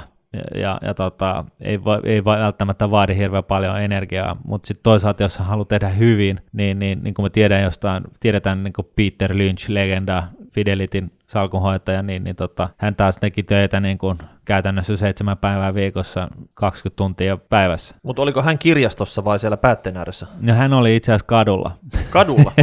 [0.55, 5.37] ja, ja, tota, ei, va, ei välttämättä vaadi hirveän paljon energiaa, mutta sitten toisaalta, jos
[5.37, 9.69] haluaa tehdä hyvin, niin, niin, niin kuin me tiedän jostain, tiedetään niin kuin Peter Lynch,
[9.69, 15.73] legenda, Fidelityn salkunhoitaja, niin, niin tota, hän taas teki töitä niin kuin käytännössä seitsemän päivää
[15.73, 17.95] viikossa, 20 tuntia päivässä.
[18.03, 20.27] Mutta oliko hän kirjastossa vai siellä päätteen ääressä?
[20.41, 21.77] No hän oli itse asiassa kadulla.
[22.09, 22.51] Kadulla?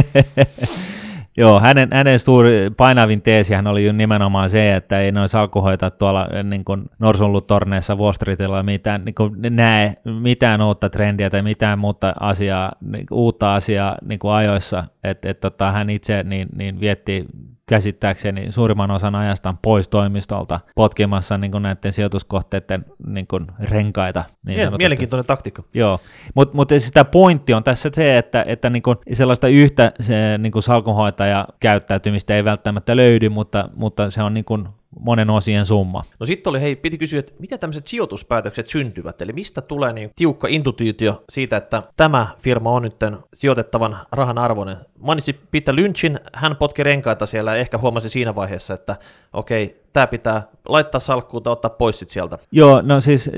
[1.37, 6.27] Joo, hänen, hänen suuri painavin teesihän oli ju nimenomaan se, että ei noin salkuhoita tuolla
[6.43, 12.13] niin kuin norsunlutorneissa Wall Streetilla mitään, niin kuin näe mitään uutta trendiä tai mitään muuta
[12.19, 14.83] asiaa, niin, uutta asiaa niin kuin ajoissa.
[15.03, 17.25] Et, et, tota, hän itse niin, niin vietti
[17.65, 24.23] käsittääkseni suurimman osan ajastaan pois toimistolta potkimassa niin kuin näiden sijoituskohteiden niin kuin renkaita.
[24.45, 24.83] Niin Mie- sanotusti.
[24.83, 25.63] Mielenkiintoinen taktiikka.
[25.73, 25.99] Joo,
[26.35, 31.47] mutta mut sitä pointti on tässä se, että, että niinku sellaista yhtä se, niinku salkunhoitaja
[31.59, 34.59] käyttäytymistä ei välttämättä löydy, mutta, mutta se on niinku
[34.99, 36.03] monen osien summa.
[36.19, 40.11] No sitten oli, hei, piti kysyä, että miten tämmöiset sijoituspäätökset syntyvät, eli mistä tulee niin
[40.15, 42.95] tiukka intuitio siitä, että tämä firma on nyt
[43.33, 44.77] sijoitettavan rahan arvoinen.
[44.99, 48.95] Mainitsi Peter Lynchin, hän potki renkaita siellä ja ehkä huomasi siinä vaiheessa, että
[49.33, 52.37] okei, tämä pitää laittaa salkkuun tai ottaa pois sit sieltä.
[52.51, 53.31] Joo, no siis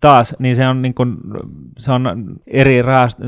[0.00, 1.16] taas, niin se on, niin kuin,
[1.78, 3.18] se on eri raast,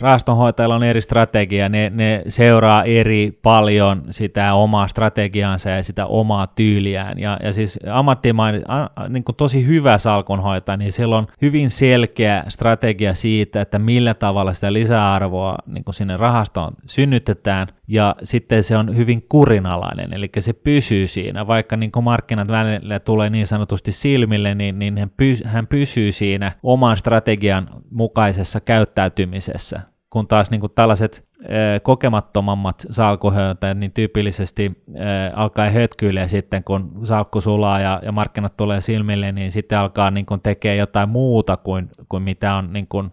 [0.00, 6.46] raastonhoitajilla on eri strategia, ne, ne seuraa eri paljon sitä omaa strategiaansa ja sitä omaa
[6.46, 7.18] tyyliään.
[7.18, 8.64] Ja, ja siis ammattimainen,
[9.08, 14.52] niin kuin tosi hyvä salkunhoitaja, niin siellä on hyvin selkeä strategia siitä, että millä tavalla
[14.52, 21.06] sitä lisäarvoa niin sinne rahastoon synnytetään, ja sitten se on hyvin kurinalainen, eli se pysyy
[21.06, 25.66] siinä, vaikka niin kuin markkinat välillä tulee niin sanotusti silmille, niin, niin hän, pys, hän
[25.66, 29.80] pysyy siinä oman strategian mukaisessa käyttäytymisessä.
[30.10, 37.00] Kun taas niin kuin tällaiset eh, kokemattomammat salkuhoitajat niin tyypillisesti eh, alkaa hötkyilee sitten, kun
[37.04, 41.56] salkku sulaa ja, ja markkinat tulee silmille, niin sitten alkaa niin kuin tekee jotain muuta
[41.56, 43.10] kuin, kuin mitä on niin kuin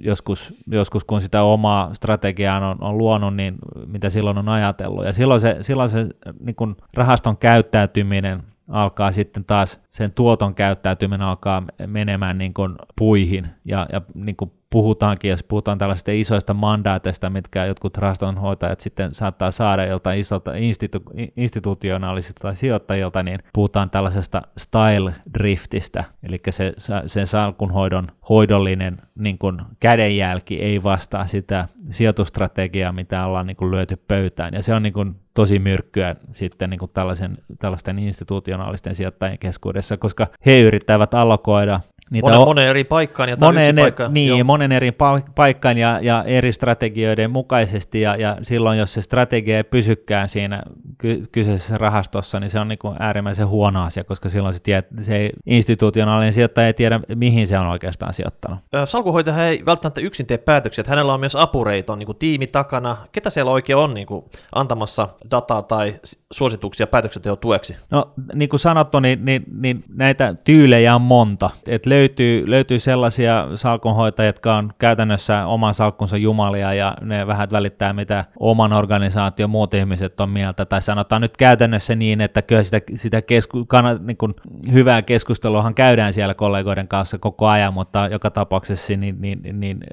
[0.00, 3.54] joskus, joskus, kun sitä omaa strategiaa on, on luonut, niin
[3.86, 5.04] mitä silloin on ajatellut.
[5.04, 6.06] Ja silloin se, silloin se
[6.40, 13.48] niin kuin rahaston käyttäytyminen alkaa sitten taas sen tuoton käyttäytyminen alkaa menemään niin kuin puihin
[13.64, 19.50] ja, ja niin kuin puhutaankin, jos puhutaan tällaisista isoista mandaateista, mitkä jotkut rahastonhoitajat sitten saattaa
[19.50, 26.72] saada joltain isolta institu- institutionaalisilta tai sijoittajilta, niin puhutaan tällaisesta style driftistä, eli se,
[27.06, 33.96] sen salkunhoidon hoidollinen niin kuin kädenjälki ei vastaa sitä sijoitustrategiaa, mitä ollaan niin kuin lyöty
[34.08, 39.38] pöytään, ja se on niin kuin tosi myrkkyä sitten niin kuin tällaisen, tällaisten institutionaalisten sijoittajien
[39.38, 41.80] keskuudessa, koska he yrittävät allokoida
[42.14, 44.08] Niitä monen, on, monen eri paikkaan ja monen, paikka.
[44.08, 44.44] Niin, Joo.
[44.44, 44.92] monen eri
[45.34, 50.62] paikkaan ja, ja eri strategioiden mukaisesti, ja, ja silloin jos se strategia ei pysykään siinä
[50.98, 54.86] ky- kyseisessä rahastossa, niin se on niin kuin äärimmäisen huono asia, koska silloin se, tiedät,
[55.00, 58.58] se institutionaalinen sijoittaja ei tiedä, mihin se on oikeastaan sijoittanut.
[58.84, 62.46] Salkuhoitaja ei välttämättä yksin tee päätöksiä, että hänellä on myös apureita, on niin kuin tiimi
[62.46, 62.96] takana.
[63.12, 64.24] Ketä siellä oikein on niin kuin
[64.54, 65.94] antamassa dataa tai
[66.32, 67.76] suosituksia päätöksenteon tueksi?
[67.90, 71.50] No niin kuin sanottu, niin, niin, niin näitä tyylejä on monta.
[71.66, 77.92] Et löytyy, löytyy sellaisia salkunhoitajia, jotka on käytännössä oman salkkunsa jumalia ja ne vähän välittää,
[77.92, 80.64] mitä oman organisaation muut ihmiset on mieltä.
[80.64, 84.34] Tai sanotaan nyt käytännössä niin, että kyllä sitä, sitä kesku, kann, niin kuin
[84.72, 89.84] hyvää keskusteluahan käydään siellä kollegoiden kanssa koko ajan, mutta joka tapauksessa niin, niin, niin, niin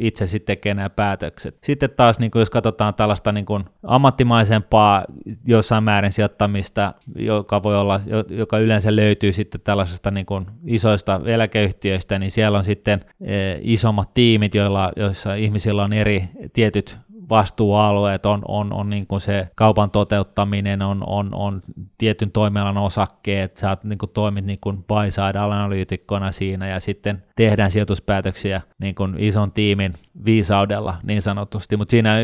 [0.00, 1.58] itse sitten tekee nämä päätökset.
[1.64, 5.04] Sitten taas, niin kuin jos katsotaan tällaista niin kuin ammattimaisempaa
[5.46, 12.18] jossain määrin sijoittamista, joka voi olla, joka yleensä löytyy sitten tällaisesta niin kuin isoista eläkeyhtiöistä,
[12.18, 16.98] niin siellä on sitten e, isommat tiimit, joilla, joissa ihmisillä on eri tietyt
[17.30, 21.62] vastuualueet, on, on, on niin kuin se kaupan toteuttaminen, on, on, on
[21.98, 26.80] tietyn toimialan osakkeet, sä oot, niin kuin toimit niin kuin buy side analyytikkona siinä ja
[26.80, 32.14] sitten tehdään sijoituspäätöksiä niin kuin ison tiimin viisaudella niin sanotusti, mutta siinä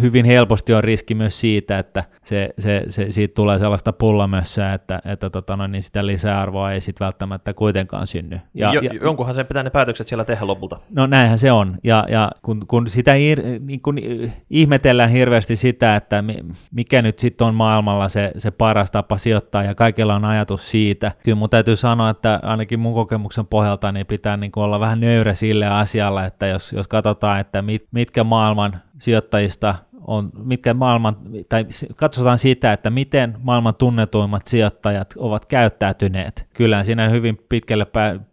[0.00, 5.00] hyvin helposti on riski myös siitä, että se, se, se, siitä tulee sellaista pullamössää, että,
[5.04, 8.40] että tota, no, niin sitä lisäarvoa ei sitten välttämättä kuitenkaan synny.
[8.54, 10.78] Ja, jo, ja, jonkunhan se pitää ne päätökset siellä tehdä lopulta.
[10.94, 13.12] No näinhän se on, ja, ja kun, kun sitä
[13.60, 13.98] niin kun
[14.56, 16.24] ihmetellään hirveästi sitä, että
[16.72, 21.12] mikä nyt sitten on maailmalla se, se paras tapa sijoittaa, ja kaikilla on ajatus siitä.
[21.24, 25.34] Kyllä mun täytyy sanoa, että ainakin mun kokemuksen pohjalta niin pitää niin olla vähän nöyrä
[25.34, 29.74] sille asialle, että jos, jos katsotaan, että mit, mitkä maailman sijoittajista
[30.06, 31.16] on, mitkä maailman,
[31.48, 31.66] tai
[31.96, 36.46] katsotaan sitä, että miten maailman tunnetuimmat sijoittajat ovat käyttäytyneet.
[36.54, 37.86] Kyllä siinä hyvin pitkälle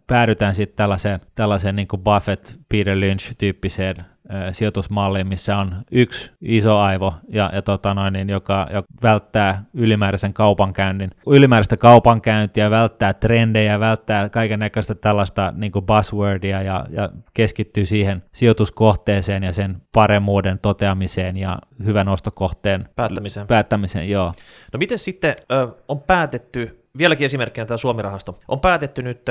[0.06, 4.13] päädytään sitten tällaiseen, tällaiseen niin Buffett, Peter Lynch-tyyppiseen
[4.52, 10.34] sijoitusmalliin, missä on yksi iso aivo, ja, ja tota noin, niin joka, joka välttää ylimääräisen
[10.34, 18.22] kaupankäynnin, ylimääräistä kaupankäyntiä, välttää trendejä, välttää kaiken näköistä tällaista niin buzzwordia ja, ja keskittyy siihen
[18.32, 23.46] sijoituskohteeseen ja sen paremmuuden toteamiseen ja hyvän ostokohteen päättämiseen.
[23.46, 24.34] päättämiseen joo.
[24.72, 28.38] No miten sitten ö, on päätetty vieläkin esimerkkinä tämä Suomirahasto.
[28.48, 29.22] On päätetty nyt,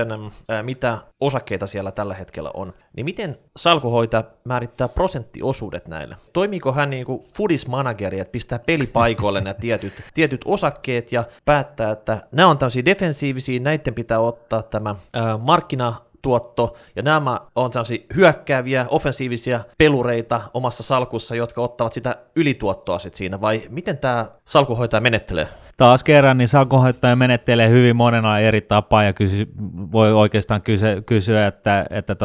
[0.62, 2.73] mitä osakkeita siellä tällä hetkellä on.
[2.95, 6.17] Niin miten salkuhoitaja määrittää prosenttiosuudet näille?
[6.34, 12.21] Toimiiko hän niin kuin foodismanageri, että pistää pelipaikoille nämä tietyt, tietyt osakkeet ja päättää, että
[12.32, 18.06] nämä on tämmöisiä defensiivisiä, näiden pitää ottaa tämä ää, markkina tuotto, ja nämä on sellaisia
[18.15, 25.02] hyökkääviä, offensiivisia pelureita omassa salkussa, jotka ottavat sitä ylituottoa sitten siinä, vai miten tämä salkuhoitaja
[25.02, 25.47] menettelee?
[25.78, 29.48] Taas kerran, niin salkunhoitaja menettelee hyvin monena eri tapaa ja kysy,
[29.92, 32.16] voi oikeastaan kysyä, kysyä että, että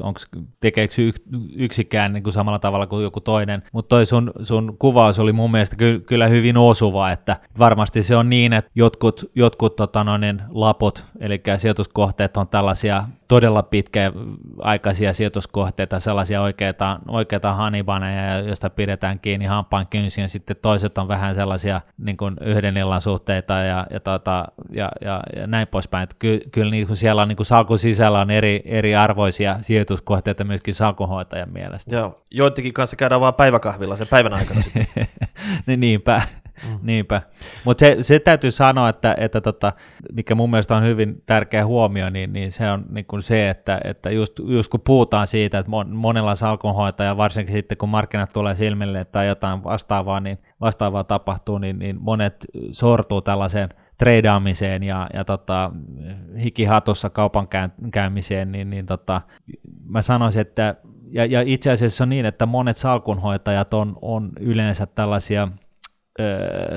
[0.00, 0.20] onko
[0.60, 0.94] tekeekö
[1.56, 3.62] yksikään niin kuin samalla tavalla kuin joku toinen.
[3.72, 8.16] Mutta toi sun, sun kuvaus oli mun mielestä ky, kyllä hyvin osuva, että varmasti se
[8.16, 16.00] on niin, että jotkut, jotkut tota noin, lapot, eli sijoituskohteet on tällaisia todella pitkäaikaisia sijoituskohteita,
[16.00, 22.16] sellaisia oikeita, oikeita hanibaneja, joista pidetään kiinni hampaan kynsiin, sitten toiset on vähän sellaisia niin
[22.16, 26.02] kuin yhden illan suhteita ja, ja, tota, ja, ja, ja näin poispäin.
[26.02, 29.58] Että ky, kyllä niin kuin siellä on, niin kuin salkun sisällä on eri, eri arvoisia
[29.62, 31.96] sijoituskohteita myöskin salkunhoitajan mielestä.
[31.96, 34.86] Joo, joidenkin kanssa käydään vaan päiväkahvilla sen päivän aikana sitten.
[35.66, 36.22] niin, niinpä.
[36.68, 36.78] Mm.
[36.82, 37.22] Niinpä.
[37.64, 39.72] Mutta se, se täytyy sanoa, että, että tota,
[40.12, 43.80] mikä mun mielestä on hyvin tärkeä huomio, niin, niin se on niin kuin se, että,
[43.84, 49.04] että just, just kun puhutaan siitä, että monella salkunhoitaja, varsinkin sitten kun markkinat tulee silmille
[49.04, 55.70] tai jotain vastaavaa, niin vastaavaa tapahtuu, niin, niin monet sortuu tällaiseen treidaamiseen ja, ja tota,
[56.42, 57.48] hikihatussa kaupan
[57.92, 59.20] käymiseen, niin, niin tota,
[59.88, 60.74] mä sanoisin, että
[61.10, 65.48] ja, ja itse asiassa on niin, että monet salkunhoitajat on, on yleensä tällaisia,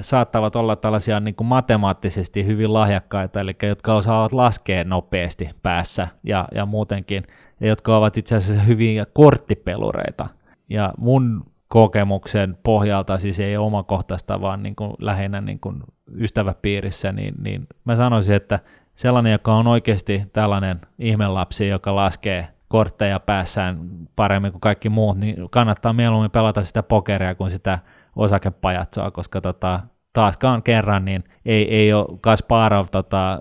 [0.02, 6.48] saattavat olla tällaisia niin kuin matemaattisesti hyvin lahjakkaita, eli jotka osaavat laskea nopeasti päässä ja,
[6.56, 7.24] ja muutenkin,
[7.60, 10.28] ja jotka ovat itse asiassa hyviä korttipelureita.
[10.70, 15.84] Ja mun kokemuksen pohjalta, siis ei omakohtaista, vaan niin kuin lähinnä niin kuin
[16.16, 18.60] ystäväpiirissä, niin, niin mä sanoisin, että
[18.96, 23.78] sellainen, joka on oikeasti tällainen ihmelapsi, joka laskee kortteja päässään
[24.16, 27.80] paremmin kuin kaikki muut, niin kannattaa mieluummin pelata sitä pokeria kuin sitä
[28.20, 29.80] osakepajatsoa, koska tota,
[30.14, 33.40] taaskaan kerran niin ei, ei ole Kasparov tota,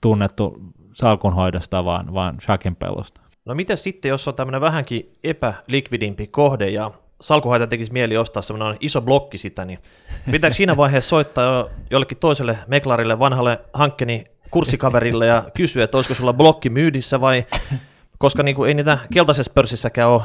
[0.00, 0.56] tunnettu
[0.92, 3.20] salkunhoidosta, vaan, vaan shakin pelusta.
[3.44, 6.90] No miten sitten, jos on tämmöinen vähänkin epälikvidimpi kohde ja
[7.20, 9.78] salkuhaita tekisi mieli ostaa semmoinen iso blokki sitä, niin
[10.30, 16.14] pitääkö siinä vaiheessa soittaa jo jollekin toiselle meklarille, vanhalle hankkeni kurssikaverille ja kysyä, että olisiko
[16.14, 17.46] sulla blokki myydissä vai,
[18.18, 20.22] koska niin kuin ei niitä keltaisessa pörssissäkään ole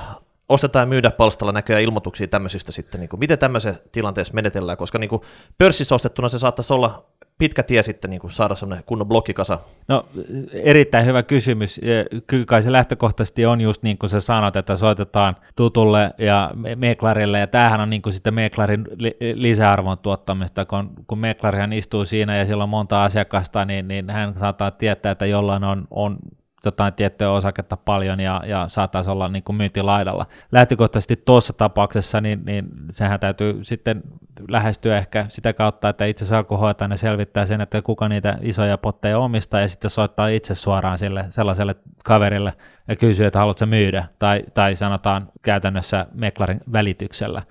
[0.50, 5.00] ostetaan ja myydä palstalla näköjään ilmoituksia tämmöisistä sitten, niin kuin, miten tämmöisessä tilanteessa menetellään, koska
[5.00, 5.22] niin kuin,
[5.58, 7.06] pörssissä ostettuna se saattaisi olla
[7.38, 9.60] pitkä tie sitten niin kuin saada semmoinen kunnon blokkikasa.
[9.88, 10.06] No
[10.52, 11.82] erittäin hyvä kysymys.
[12.28, 17.40] Kyllä kai se lähtökohtaisesti on just niin kuin sä sanot, että soitetaan tutulle ja meklarille,
[17.40, 18.86] ja tämähän on niin kuin sitten meklarin
[19.34, 24.34] lisäarvon tuottamista, kun, kun meklarihan istuu siinä ja sillä on monta asiakasta, niin, niin hän
[24.34, 26.18] saattaa tietää, että jollain on, on
[26.66, 30.26] jotain tiettyä osaketta paljon ja, ja saattaisi olla niin kuin myyntilaidalla.
[30.52, 34.04] Lähtökohtaisesti tuossa tapauksessa, niin, niin sehän täytyy sitten
[34.50, 39.20] lähestyä ehkä sitä kautta, että itse salkuhoitaja ne selvittää sen, että kuka niitä isoja potteja
[39.20, 42.54] omistaa ja sitten soittaa itse suoraan sille sellaiselle kaverille
[42.88, 47.42] ja kysyy, että haluatko myydä tai, tai sanotaan käytännössä meklarin välityksellä.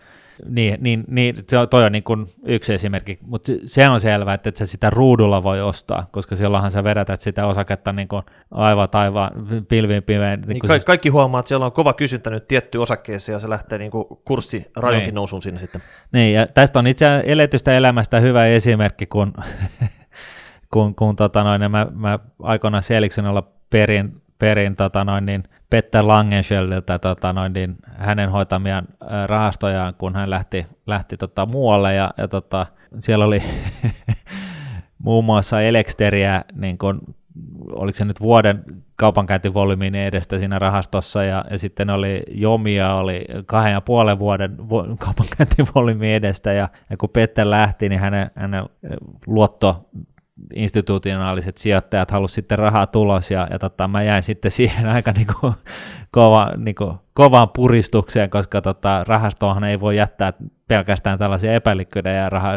[0.49, 4.35] Niin, niin, niin se on, toi on niin kuin yksi esimerkki, mutta se on selvää,
[4.35, 8.23] että et sä sitä ruudulla voi ostaa, koska silloinhan sä vedätät sitä osaketta niin kuin
[8.51, 9.31] aivan taivaan
[9.69, 10.41] pilviin pimeen.
[10.41, 10.85] Niin niin ka- siis...
[10.85, 14.05] Kaikki huomaa, että siellä on kova kysyntä nyt tiettyyn osakkeeseen ja se lähtee niin kuin
[14.25, 15.15] kurssi rajonkin niin.
[15.15, 15.83] nousuun siinä sitten.
[16.13, 19.33] Niin, ja tästä on itse eletystä elämästä hyvä esimerkki, kun,
[20.73, 26.99] kun, kun tota noin, mä, mä aikoinaan Seliksenilla perin, perin tota noin, niin Petter Langenschelliltä
[26.99, 28.89] tota noin, niin hänen hoitamiaan
[29.27, 31.95] rahastojaan, kun hän lähti, lähti tota, muualle.
[31.95, 32.67] Ja, ja tota,
[32.99, 33.43] siellä oli
[35.05, 37.01] muun muassa Elexteriä, niin kun,
[37.73, 38.65] oliko se nyt vuoden
[38.97, 44.97] kaupankäyntivolyymin edestä siinä rahastossa, ja, ja sitten oli Jomia, oli kahden ja puolen vuoden vu-
[44.99, 48.65] kaupankäyntivolyymin edestä, ja, ja kun Petter lähti, niin hänen, hänen
[49.27, 49.89] luotto
[50.55, 55.55] institutionaaliset sijoittajat halusivat sitten rahaa tulos ja, ja tota, mä jäin sitten siihen aika niinku,
[56.11, 60.33] kova, niinku, kovaan puristukseen, koska tota, rahastoahan ei voi jättää
[60.69, 62.51] pelkästään tällaisia epälikkydejä raha,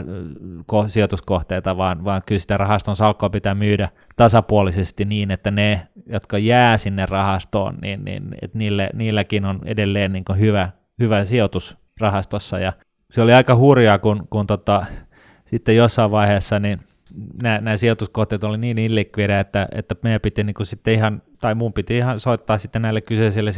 [0.65, 6.37] ko, sijoituskohteita, vaan, vaan kyllä sitä rahaston salkkoa pitää myydä tasapuolisesti niin, että ne, jotka
[6.37, 10.69] jää sinne rahastoon, niin, niin että niille, niilläkin on edelleen niin hyvä,
[10.99, 12.59] hyvä sijoitus rahastossa.
[12.59, 12.73] Ja
[13.09, 14.85] se oli aika hurjaa, kun, kun tota,
[15.45, 16.79] sitten jossain vaiheessa niin
[17.43, 21.55] nämä, nämä sijoituskohteet oli niin illikvidejä, että, että meidän piti niin kuin sitten ihan, tai
[21.55, 23.51] mun piti ihan soittaa sitten näille kyseisille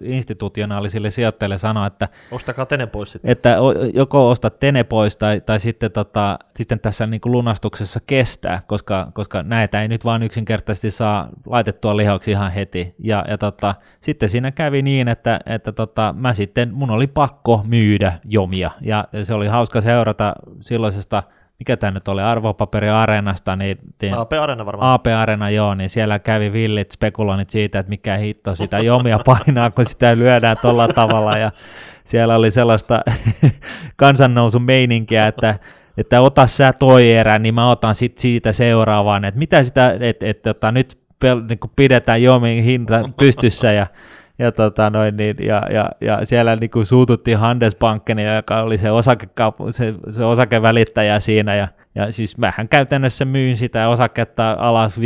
[0.00, 3.30] institutionaalisille sijoittajille sanoa, että ostakaa Tene pois sitten.
[3.30, 3.56] Että
[3.94, 9.10] joko ostat Tene pois tai, tai sitten, tota, sitten tässä niin kuin lunastuksessa kestää, koska,
[9.14, 12.94] koska näitä ei nyt vaan yksinkertaisesti saa laitettua lihoksi ihan heti.
[12.98, 17.64] Ja, ja tota, sitten siinä kävi niin, että, että tota, mä sitten, mun oli pakko
[17.66, 21.22] myydä jomia, ja se oli hauska seurata silloisesta
[21.60, 23.78] mikä tämä nyt oli, arvopaperiareenasta, niin
[24.16, 24.92] AP Arena varmaan.
[24.92, 29.70] AP Arena, joo, niin siellä kävi villit spekuloinnit siitä, että mikä hitto sitä jomia painaa,
[29.70, 31.52] kun sitä lyödään tuolla tavalla, ja
[32.04, 33.00] siellä oli sellaista
[33.96, 35.58] kansannousun meininkiä, että
[35.96, 40.06] että ota sä toi erä, niin mä otan sit siitä seuraavaan, että mitä sitä, että
[40.06, 43.86] et, et, tota, nyt pel, niin pidetään jomin hinta pystyssä, ja
[44.40, 48.88] ja, tota noin, niin, ja, ja, ja, siellä niin kuin suututtiin Handelsbanken, joka oli se,
[48.88, 55.00] osakekaup- se, se osakevälittäjä siinä, ja, ja siis mähän käytännössä myyn sitä osaketta alas 50-60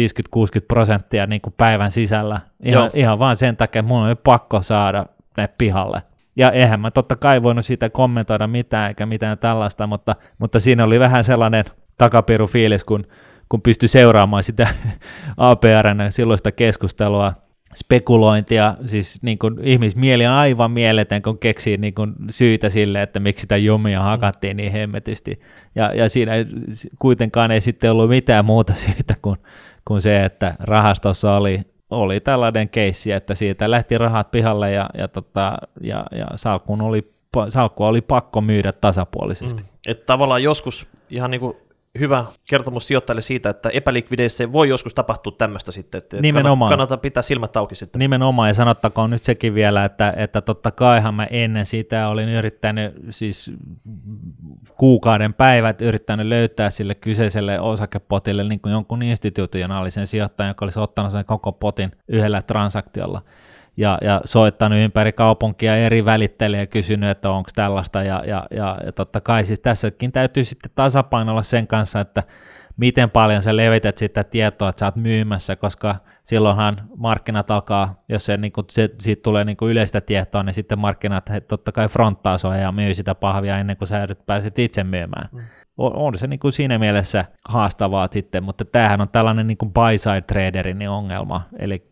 [0.68, 5.06] prosenttia niin kuin päivän sisällä, ihan, ihan vaan sen takia, että mun oli pakko saada
[5.36, 6.02] ne pihalle.
[6.36, 10.84] Ja eihän mä totta kai voinut siitä kommentoida mitään eikä mitään tällaista, mutta, mutta siinä
[10.84, 11.64] oli vähän sellainen
[11.98, 13.06] takapiru fiilis, kun,
[13.48, 14.68] kun pystyi seuraamaan sitä
[15.36, 17.43] APRn silloista keskustelua
[17.74, 23.20] spekulointia, siis niin kuin ihmismieli on aivan mieletön, kun keksii niin kuin syitä sille, että
[23.20, 25.40] miksi sitä jumia hakattiin niin hemmetisti.
[25.74, 26.32] Ja, ja siinä
[26.98, 29.38] kuitenkaan ei sitten ollut mitään muuta syytä kuin,
[29.84, 31.60] kuin se, että rahastossa oli,
[31.90, 37.12] oli tällainen keissi, että siitä lähti rahat pihalle ja, ja, tota, ja, ja salkkuun oli,
[37.48, 39.62] salkku oli pakko myydä tasapuolisesti.
[39.62, 39.68] Mm.
[39.86, 41.56] Että tavallaan joskus ihan niin kuin
[41.98, 46.68] hyvä kertomus sijoittajille siitä, että epälikvideissä voi joskus tapahtua tämmöistä sitten, että Nimenomaan.
[46.70, 47.98] kannattaa, pitää silmät auki sitten.
[47.98, 52.94] Nimenomaan, ja sanottakoon nyt sekin vielä, että, että totta kaihan mä ennen sitä olin yrittänyt,
[53.10, 53.52] siis
[54.76, 61.12] kuukauden päivät yrittänyt löytää sille kyseiselle osakepotille niin kuin jonkun institutionaalisen sijoittajan, joka olisi ottanut
[61.12, 63.22] sen koko potin yhdellä transaktiolla
[63.76, 68.78] ja, ja soittanut ympäri kaupunkia eri välittäjiä ja kysynyt, että onko tällaista, ja, ja, ja,
[68.86, 72.22] ja totta kai siis tässäkin täytyy sitten tasapainolla sen kanssa, että
[72.76, 78.26] miten paljon sä levität sitä tietoa, että sä oot myymässä, koska silloinhan markkinat alkaa, jos
[78.26, 81.72] se, niin kuin, se, siitä tulee niin kuin yleistä tietoa, niin sitten markkinat he, totta
[81.72, 85.28] kai fronttaa sua ja myy sitä pahvia ennen kuin sä pääset itse myymään.
[85.32, 85.40] Mm.
[85.76, 89.72] On, on se niin kuin siinä mielessä haastavaa sitten, mutta tämähän on tällainen niin kuin
[89.72, 91.88] buy-side traderin ongelma, eli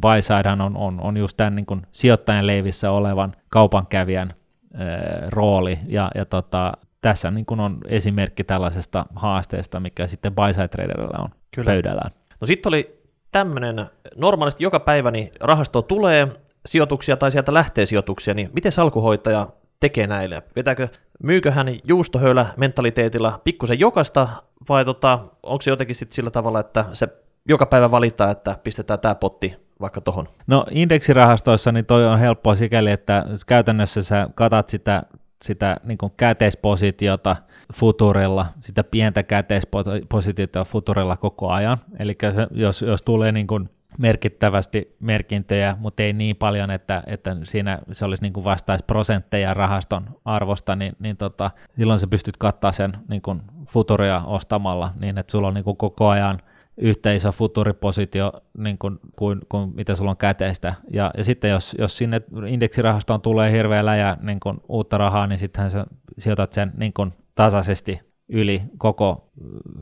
[0.00, 0.20] buy
[0.64, 4.34] on, on, on just tämän niin kuin sijoittajan leivissä olevan kaupankävijän
[4.74, 4.88] ää,
[5.28, 11.18] rooli, ja, ja tota, tässä niin kuin on esimerkki tällaisesta haasteesta, mikä sitten buy traderilla
[11.18, 11.72] on Kyllä.
[11.72, 12.10] pöydällään.
[12.40, 12.98] No sitten oli
[13.32, 13.86] tämmöinen,
[14.16, 16.28] normaalisti joka päivä niin rahasto tulee
[16.66, 19.48] sijoituksia tai sieltä lähtee sijoituksia, niin miten salkuhoitaja
[19.80, 20.42] tekee näille?
[20.56, 20.88] Vetääkö,
[21.22, 24.28] myykö hän juustohöylä mentaliteetilla pikkusen jokasta,
[24.68, 27.08] vai tota, onko se jotenkin sitten sillä tavalla, että se
[27.48, 30.26] joka päivä valitaan, että pistetään tämä potti vaikka tuohon?
[30.46, 35.02] No indeksirahastoissa niin toi on helppoa sikäli, että käytännössä sä katat sitä,
[35.42, 37.36] sitä niin käteispositiota
[37.74, 41.78] futurilla, sitä pientä käteispositiota futurilla koko ajan.
[41.98, 42.12] Eli
[42.50, 43.68] jos, jos tulee niin kuin
[43.98, 50.04] merkittävästi merkintöjä, mutta ei niin paljon, että, että siinä se olisi niin vastaisi prosentteja rahaston
[50.24, 53.22] arvosta, niin, niin tota, silloin sä pystyt kattaa sen niin
[53.68, 56.40] futuria ostamalla niin, että sulla on niin koko ajan
[56.78, 60.74] yhtä iso futuripositio niin kuin, kuin, kuin mitä sulla on käteistä.
[60.90, 65.38] Ja, ja sitten jos, jos sinne indeksirahastoon tulee hirveä läjä niin kuin uutta rahaa, niin
[65.38, 65.86] sittenhän sä
[66.18, 69.30] sijoitat sen niin kuin tasaisesti yli koko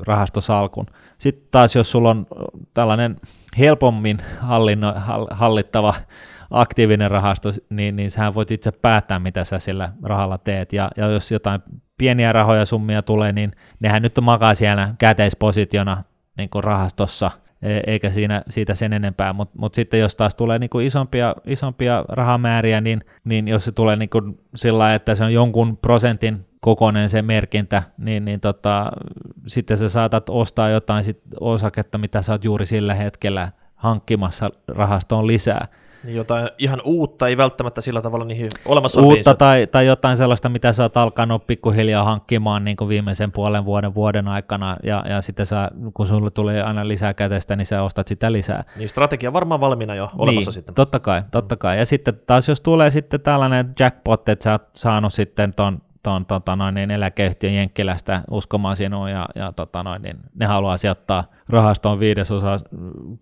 [0.06, 0.86] rahastosalkun.
[1.18, 2.26] Sitten taas jos sulla on
[2.74, 3.16] tällainen
[3.58, 4.94] helpommin hallinno,
[5.30, 5.94] hallittava
[6.50, 10.72] aktiivinen rahasto, niin, niin sähän voit itse päättää, mitä sä sillä rahalla teet.
[10.72, 11.60] Ja, ja jos jotain
[11.98, 16.04] pieniä rahoja summia tulee, niin nehän nyt makaa siellä käteispositiona
[16.36, 17.30] niin kuin rahastossa,
[17.62, 21.34] e, eikä siinä, siitä sen enempää, mutta mut sitten jos taas tulee niin kuin isompia,
[21.46, 26.46] isompia rahamääriä, niin, niin jos se tulee niin kuin sillä että se on jonkun prosentin
[26.60, 28.92] kokoinen se merkintä, niin, niin tota,
[29.46, 35.26] sitten sä saatat ostaa jotain sit osaketta, mitä sä oot juuri sillä hetkellä hankkimassa rahastoon
[35.26, 35.68] lisää.
[36.06, 40.48] Niin jotain ihan uutta, ei välttämättä sillä tavalla niihin olemassa Uutta tai, tai jotain sellaista,
[40.48, 45.22] mitä sä oot alkanut pikkuhiljaa hankkimaan niin kuin viimeisen puolen vuoden vuoden aikana, ja, ja
[45.22, 48.64] sitten sä, kun sulle tulee aina lisää käteistä, niin sä ostat sitä lisää.
[48.76, 50.74] Niin strategia varmaan valmiina jo olemassa niin, sitten.
[50.74, 51.78] totta kai, totta kai.
[51.78, 56.26] Ja sitten taas jos tulee sitten tällainen jackpot, että sä oot saanut sitten ton tuon
[56.26, 61.24] tota noin, niin eläkeyhtiön Jenkkilästä uskomaan sinuun ja, ja tota noin, niin ne haluaa sijoittaa
[61.48, 62.60] rahastoon viidesosa,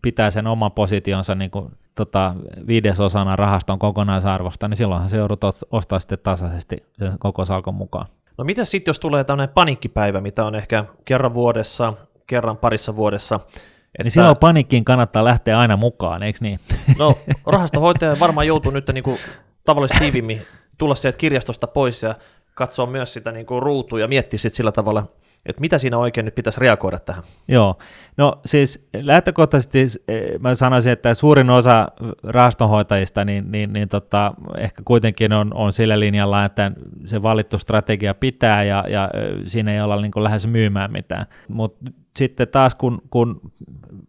[0.03, 2.35] pitää sen oman positionsa niin kuin, tota,
[2.67, 5.41] viidesosana rahaston kokonaisarvosta, niin silloinhan se joudut
[5.71, 8.07] ostaa sitten tasaisesti sen koko salkon mukaan.
[8.39, 11.95] No mitä sitten, jos tulee tämmöinen panikkipäivä, mitä on ehkä kerran vuodessa,
[12.27, 14.03] kerran parissa vuodessa, että...
[14.03, 16.61] Niin silloin panikkiin kannattaa lähteä aina mukaan, eikö niin?
[16.99, 19.19] No rahastohoitaja varmaan joutuu nyt niin kuin
[19.65, 20.43] tavallisesti tiivimmin
[20.79, 22.15] tulla sieltä kirjastosta pois ja
[22.55, 25.07] katsoa myös sitä niin kuin ruutua ja miettiä sitten sillä tavalla,
[25.47, 27.23] että mitä siinä oikein nyt pitäisi reagoida tähän.
[27.49, 27.79] Joo,
[28.17, 31.89] no siis lähtökohtaisesti eh, mä sanoisin, että suurin osa
[32.23, 36.73] rahastonhoitajista niin, niin, niin tota, ehkä kuitenkin on, on sillä linjalla, että
[37.05, 39.11] se valittu strategia pitää ja, ja
[39.47, 41.27] siinä ei olla niin kuin lähes myymään mitään.
[41.49, 43.41] Mutta sitten taas kun, kun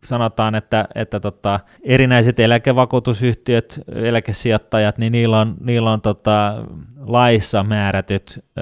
[0.04, 6.66] sanotaan, että, että tota, erinäiset eläkevakuutusyhtiöt, eläkesijoittajat, niin niillä on, niillä on tota,
[6.98, 8.62] laissa määrätyt ö,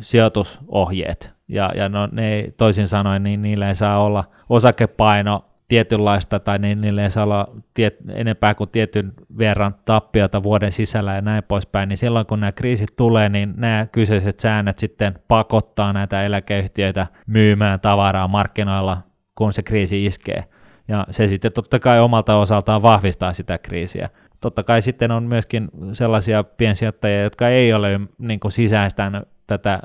[0.00, 6.58] sijoitusohjeet, ja, ja no, ne toisin sanoen, niin niillä ei saa olla osakepaino tietynlaista tai
[6.58, 11.42] niin niille ei saa olla tiet, enempää kuin tietyn verran tappiota vuoden sisällä ja näin
[11.48, 17.06] poispäin, niin silloin kun nämä kriisit tulee, niin nämä kyseiset säännöt sitten pakottaa näitä eläkeyhtiöitä
[17.26, 18.98] myymään tavaraa markkinoilla,
[19.34, 20.44] kun se kriisi iskee.
[20.88, 24.08] Ja se sitten totta kai omalta osaltaan vahvistaa sitä kriisiä.
[24.40, 29.80] Totta kai sitten on myöskin sellaisia piensijoittajia, jotka ei ole niin sisäistänyt tätä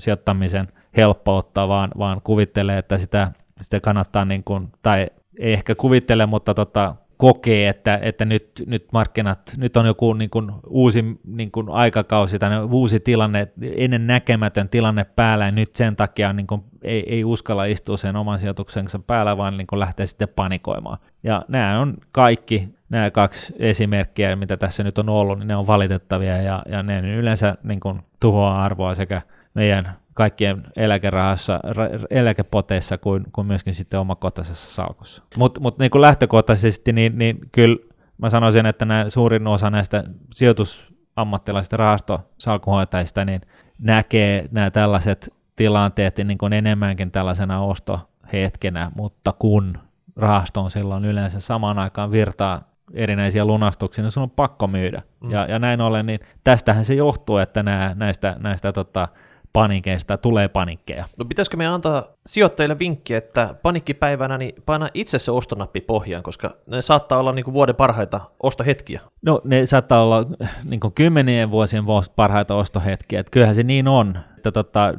[0.00, 3.32] osakesijoittamisen helppoutta, vaan, vaan kuvittelee, että sitä
[3.62, 5.06] sitä kannattaa, niin kuin, tai
[5.38, 10.30] ei ehkä kuvittele, mutta tota, kokee, että, että nyt, nyt markkinat, nyt on joku niin
[10.30, 15.96] kuin uusi niin kuin aikakausi tai uusi tilanne, ennen näkemätön tilanne päällä ja nyt sen
[15.96, 20.06] takia niin kuin ei, ei uskalla istua sen oman sijoituksensa päällä, vaan niin kuin lähtee
[20.06, 20.98] sitten panikoimaan.
[21.22, 25.66] Ja nämä on kaikki, nämä kaksi esimerkkiä, mitä tässä nyt on ollut, niin ne on
[25.66, 29.22] valitettavia ja, ja ne yleensä niin kuin tuhoaa arvoa sekä
[29.54, 35.22] meidän kaikkien eläkerahassa, ra- eläkepoteissa kuin, kuin myöskin sitten omakotaisessa salkussa.
[35.36, 37.76] Mutta mut niin kuin lähtökohtaisesti, niin, niin kyllä
[38.18, 43.40] mä sanoisin, että nämä, suurin osa näistä sijoitusammattilaisista rahastosalkuhoitajista niin
[43.78, 49.78] näkee nämä tällaiset tilanteet niin kuin enemmänkin tällaisena ostohetkenä, mutta kun
[50.16, 55.02] rahasto on silloin yleensä samaan aikaan virtaa erinäisiä lunastuksia, niin sun on pakko myydä.
[55.20, 55.30] Mm.
[55.30, 59.08] Ja, ja näin ollen, niin tästähän se johtuu, että nämä, näistä, näistä tota,
[59.52, 61.04] panikeista tulee panikkeja.
[61.16, 66.50] No pitäisikö me antaa sijoittajille vinkki, että panikkipäivänä niin paina itse se ostonappi pohjaan, koska
[66.66, 69.00] ne saattaa olla niin kuin vuoden parhaita ostohetkiä.
[69.22, 70.26] No ne saattaa olla
[70.64, 71.84] niin kuin kymmenien vuosien
[72.16, 74.94] parhaita ostohetkiä, että kyllähän se niin on, että tota,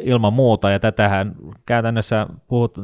[0.00, 1.34] ilman muuta, ja tätähän
[1.66, 2.78] käytännössä puhut,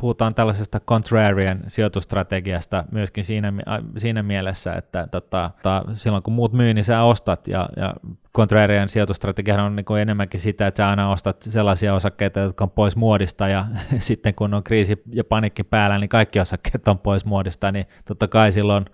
[0.00, 3.52] puhutaan tällaisesta contrarian sijoitustrategiasta myöskin siinä,
[3.96, 7.94] siinä mielessä, että tota, tota, silloin kun muut myy, niin sä ostat, ja, ja
[8.36, 12.96] contrarian sijoitustrategia on niin enemmänkin sitä, että sä aina ostat sellaisia osakkeita, jotka on pois
[12.96, 13.66] muodista, ja
[13.98, 18.28] sitten kun on kriisi ja panikki päällä, niin kaikki osakkeet on pois muodista, niin totta
[18.28, 18.84] kai silloin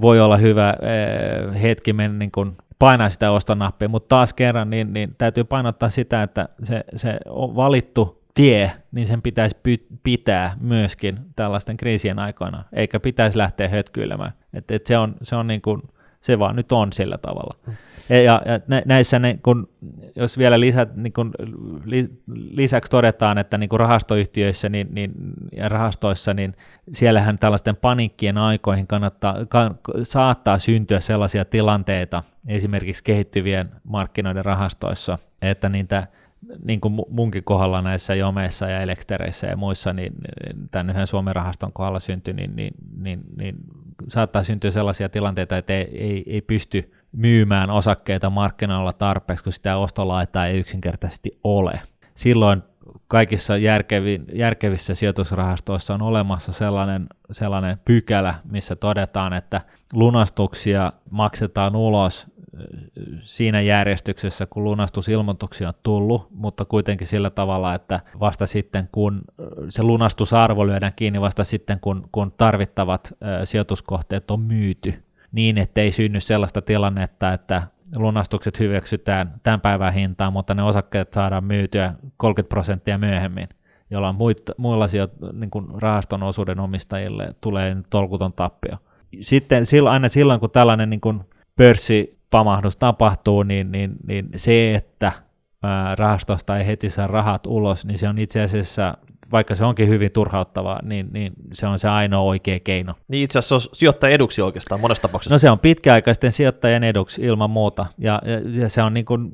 [0.00, 4.92] voi olla hyvä eh, hetki mennä niin kuin painaa sitä ostonappia, mutta taas kerran niin,
[4.92, 10.56] niin täytyy painottaa sitä, että se, se on valittu tie, niin sen pitäisi py- pitää
[10.60, 14.32] myöskin tällaisten kriisien aikana, eikä pitäisi lähteä hötkyilemään.
[14.54, 15.82] Et, et se on, se on niin kuin,
[16.24, 17.56] se vaan nyt on sillä tavalla.
[17.66, 17.74] Mm.
[18.08, 19.68] Ja, ja, ja näissä, ne, kun,
[20.16, 21.30] jos vielä lisä, niin kun,
[21.84, 22.08] li,
[22.50, 25.12] lisäksi todetaan, että niin rahastoyhtiöissä niin, niin,
[25.56, 26.54] ja rahastoissa, niin
[26.92, 35.68] siellähän tällaisten panikkien aikoihin kannattaa, kann, saattaa syntyä sellaisia tilanteita, esimerkiksi kehittyvien markkinoiden rahastoissa, että
[35.68, 36.06] niitä
[36.64, 40.12] niin kuin munkin kohdalla näissä jomeissa ja elektereissä ja muissa, niin
[40.70, 43.56] tämän yhden Suomen rahaston kohdalla syntyi, niin, niin, niin, niin
[44.08, 49.76] saattaa syntyä sellaisia tilanteita, että ei, ei, ei pysty myymään osakkeita markkinoilla tarpeeksi, kun sitä
[49.76, 51.80] ostolaita ei yksinkertaisesti ole.
[52.14, 52.62] Silloin
[53.08, 59.60] kaikissa järkevin, järkevissä sijoitusrahastoissa on olemassa sellainen, sellainen pykälä, missä todetaan, että
[59.92, 62.33] lunastuksia maksetaan ulos
[63.20, 69.20] siinä järjestyksessä, kun lunastusilmoituksia on tullut, mutta kuitenkin sillä tavalla, että vasta sitten kun
[69.68, 76.20] se lunastusarvo lyödään kiinni, vasta sitten kun, kun tarvittavat sijoituskohteet on myyty, niin ettei synny
[76.20, 77.62] sellaista tilannetta, että
[77.96, 83.48] lunastukset hyväksytään tämän päivän hintaan, mutta ne osakkeet saadaan myytyä 30 prosenttia myöhemmin,
[83.90, 84.16] jolloin
[84.58, 88.76] muilla sijo- niin kuin rahaston osuuden omistajille tulee tolkuton tappio.
[89.20, 91.20] Sitten aina silloin, kun tällainen niin kuin
[91.56, 95.12] pörssi pamahdus tapahtuu, niin, niin, niin se, että
[95.96, 98.98] rahastosta ei heti saa rahat ulos, niin se on itse asiassa
[99.34, 102.94] vaikka se onkin hyvin turhauttavaa, niin, niin se on se ainoa oikea keino.
[103.08, 105.34] Niin itse asiassa se on sijoittajan eduksi oikeastaan monessa tapauksessa.
[105.34, 108.22] No se on pitkäaikaisten sijoittajien eduksi ilman muuta, ja,
[108.62, 109.32] ja se on, niin kuin,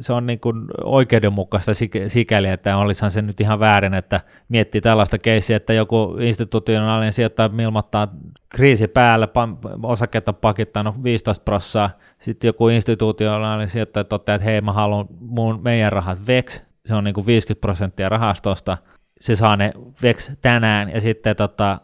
[0.00, 1.72] se on niin kuin oikeudenmukaista
[2.08, 7.50] sikäli, että olisihan se nyt ihan väärin, että miettii tällaista keissiä, että joku institutionaalinen sijoittaja
[7.62, 8.08] ilmoittaa
[8.48, 9.28] kriisi päällä,
[9.82, 15.60] osakkeet on pakittanut 15 prossaa, sitten joku institutionaalinen sijoittaja toteaa, että hei mä haluan mun,
[15.62, 18.76] meidän rahat veksi, se on niin kuin 50 prosenttia rahastosta,
[19.20, 21.80] se saa ne veks tänään ja sitten tota,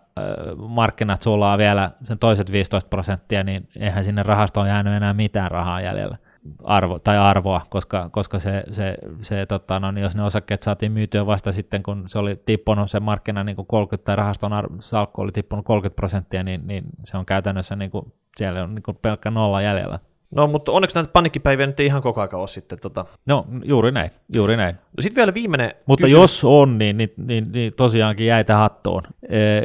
[0.68, 5.80] markkinat sulaa vielä sen toiset 15 prosenttia, niin eihän sinne rahastoon jäänyt enää mitään rahaa
[5.80, 6.16] jäljellä
[6.64, 10.92] arvo, tai arvoa, koska, koska se, se, se tota, no, niin jos ne osakkeet saatiin
[10.92, 14.76] myytyä vasta sitten, kun se oli tippunut se markkina niin kuin 30 tai rahaston arvo,
[14.80, 18.82] salkku oli tippunut 30 prosenttia, niin, niin se on käytännössä niin kuin, siellä on niin
[18.82, 19.98] kuin pelkkä nolla jäljellä.
[20.34, 22.78] No, mutta onneksi näitä panikkipäiviä nyt ei ihan koko ajan ole sitten.
[22.80, 23.04] Tota.
[23.26, 24.74] No, juuri näin, juuri näin.
[24.74, 26.22] No, sitten vielä viimeinen Mutta kysymys.
[26.22, 29.02] jos on, niin, niin, niin, niin tosiaankin jäitä hattuun.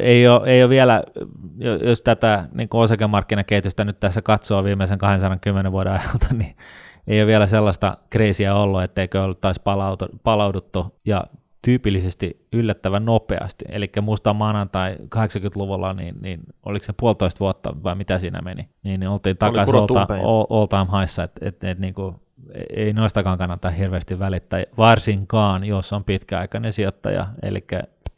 [0.01, 1.03] Ei ole, ei ole vielä,
[1.83, 6.55] jos tätä niin osakemarkkinakehitystä nyt tässä katsoo viimeisen 210 vuoden ajalta, niin
[7.07, 9.61] ei ole vielä sellaista kriisiä ollut, etteikö oltaisi
[10.23, 11.23] palauduttu ja
[11.61, 13.65] tyypillisesti yllättävän nopeasti.
[13.69, 18.99] Eli musta maanantai 80-luvulla, niin, niin oliko se puolitoista vuotta vai mitä siinä meni, niin,
[18.99, 22.15] niin oltiin takaisin all, all time highssa, että et, et, niin kuin,
[22.75, 27.65] ei noistakaan kannata hirveästi välittää, varsinkaan jos on pitkäaikainen sijoittaja, eli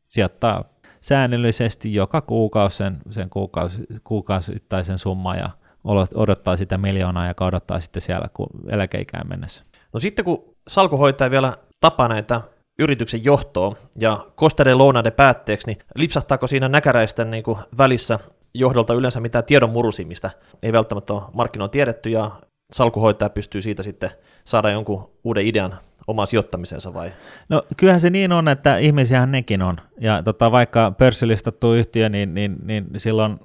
[0.07, 0.63] sijoittaa
[1.01, 5.49] säännöllisesti joka kuukausi sen, sen kuukausi, kuukausittaisen summan ja
[6.15, 9.63] odottaa sitä miljoonaa ja odottaa sitten siellä kun eläkeikään mennessä.
[9.93, 12.41] No sitten kun salkuhoitaja vielä tapaa näitä
[12.81, 18.19] yrityksen johtoon ja kosteiden lounaiden päätteeksi, niin lipsahtaako siinä näkäräisten niin kuin välissä
[18.53, 20.29] johdolta yleensä mitään tiedon murusimista?
[20.63, 22.31] Ei välttämättä ole markkinoilla tiedetty ja
[22.71, 24.09] salkuhoitaja pystyy siitä sitten
[24.43, 25.73] saada jonkun uuden idean
[26.07, 27.11] omaan sijoittamisensa vai?
[27.49, 29.77] No kyllähän se niin on, että ihmisiähän nekin on.
[29.99, 33.39] Ja tota, vaikka pörssilistattu yhtiö, niin, niin, niin silloin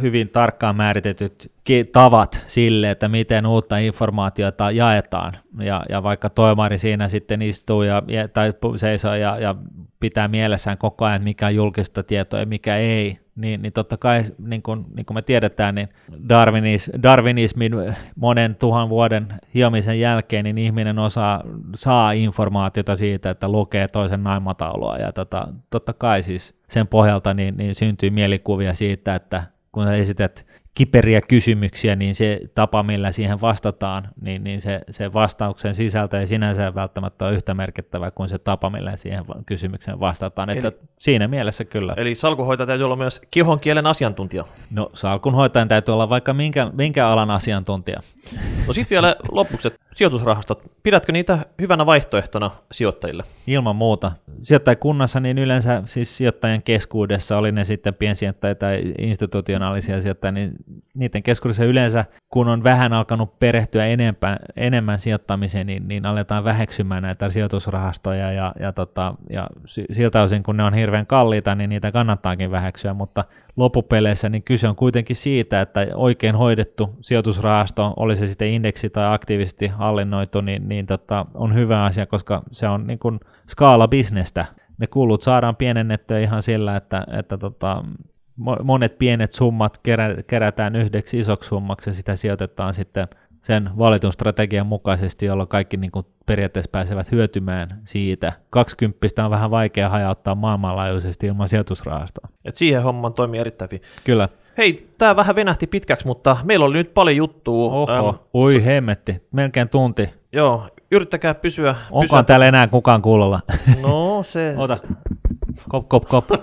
[0.00, 1.52] hyvin tarkkaan määritetyt
[1.92, 8.02] tavat sille, että miten uutta informaatiota jaetaan ja, ja vaikka toimari siinä sitten istuu ja,
[8.06, 9.54] ja, tai seisoo ja, ja
[10.00, 14.24] pitää mielessään koko ajan, mikä on julkista tietoa ja mikä ei, niin, niin totta kai,
[14.38, 15.88] niin kuin, niin kuin me tiedetään, niin
[16.28, 17.72] Darwinis, Darwinismin
[18.16, 21.42] monen tuhan vuoden hiomisen jälkeen, niin ihminen osaa,
[21.74, 27.56] saa informaatiota siitä, että lukee toisen naimataulua, ja tota, totta kai siis sen pohjalta niin,
[27.56, 30.46] niin syntyy mielikuvia siitä, että kun sä esität
[30.76, 36.26] kiperiä kysymyksiä, niin se tapa, millä siihen vastataan, niin, niin se, se vastauksen sisältö ei
[36.26, 40.50] sinänsä välttämättä ole yhtä merkittävä kuin se tapa, millä siihen kysymykseen vastataan.
[40.50, 41.94] Eli, että siinä mielessä kyllä.
[41.96, 44.44] Eli salkuhoitaja täytyy olla myös kihon kielen asiantuntija.
[44.70, 48.00] No salkunhoitajan täytyy olla vaikka minkä, minkä alan asiantuntija.
[48.66, 53.24] No sitten vielä lopuksi, sijoitusrahastot, pidätkö niitä hyvänä vaihtoehtona sijoittajille?
[53.46, 54.12] Ilman muuta.
[54.42, 60.52] Sijoittajakunnassa niin yleensä siis sijoittajien keskuudessa, oli ne sitten piensijoittajia tai institutionaalisia sijoittajia, niin
[60.96, 67.02] niiden keskuudessa yleensä, kun on vähän alkanut perehtyä enempää, enemmän sijoittamiseen, niin, niin aletaan väheksymään
[67.02, 69.46] näitä sijoitusrahastoja ja, ja, tota, ja
[69.92, 73.24] siltä osin, kun ne on hirveän kalliita, niin niitä kannattaakin väheksyä, mutta
[73.56, 79.14] loppupeleissä niin kyse on kuitenkin siitä, että oikein hoidettu sijoitusrahasto, oli se sitten indeksi tai
[79.14, 84.46] aktiivisesti hallinnoitu, niin, niin tota, on hyvä asia, koska se on niin kuin skaala bisnestä.
[84.78, 87.84] Ne kulut saadaan pienennettyä ihan sillä, että, että tota,
[88.62, 93.08] monet pienet summat kerä, kerätään yhdeksi isoksi summaksi ja sitä sijoitetaan sitten
[93.42, 98.32] sen valitun strategian mukaisesti, jolloin kaikki niin kuin periaatteessa pääsevät hyötymään siitä.
[98.50, 102.28] 20 on vähän vaikea hajauttaa maailmanlaajuisesti ilman sijoitusrahastoa.
[102.44, 103.82] Et siihen homman toimii erittäin hyvin.
[104.04, 104.28] Kyllä.
[104.58, 107.72] Hei, tämä vähän venähti pitkäksi, mutta meillä oli nyt paljon juttua.
[107.72, 110.10] Oho, ähm, ui hemmetti, melkein tunti.
[110.32, 111.74] Joo, yrittäkää pysyä.
[111.90, 112.22] Onko pysyä...
[112.22, 113.40] täällä enää kukaan kuulolla?
[113.82, 114.54] No se...
[114.56, 114.78] Ota.
[115.68, 116.24] Kop, kop, kop.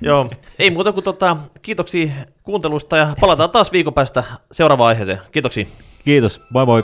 [0.00, 2.12] Joo, ei muuta kuin tota, kiitoksia
[2.42, 5.18] kuuntelusta ja palataan taas viikon päästä seuraavaan aiheeseen.
[5.32, 5.64] Kiitoksia.
[6.04, 6.82] Kiitos, moi moi.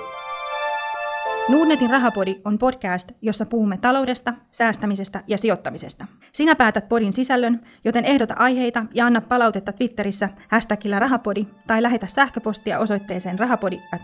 [1.51, 6.07] Nuudnetin rahapodi on podcast, jossa puhumme taloudesta, säästämisestä ja sijoittamisesta.
[6.33, 12.07] Sinä päätät podin sisällön, joten ehdota aiheita ja anna palautetta Twitterissä hashtagillä rahapodi tai lähetä
[12.07, 14.01] sähköpostia osoitteeseen rahapodi at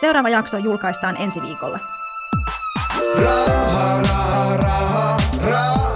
[0.00, 1.78] Seuraava jakso julkaistaan ensi viikolla.
[3.22, 4.02] Raha,
[4.56, 4.95] raha.
[5.46, 5.95] Ra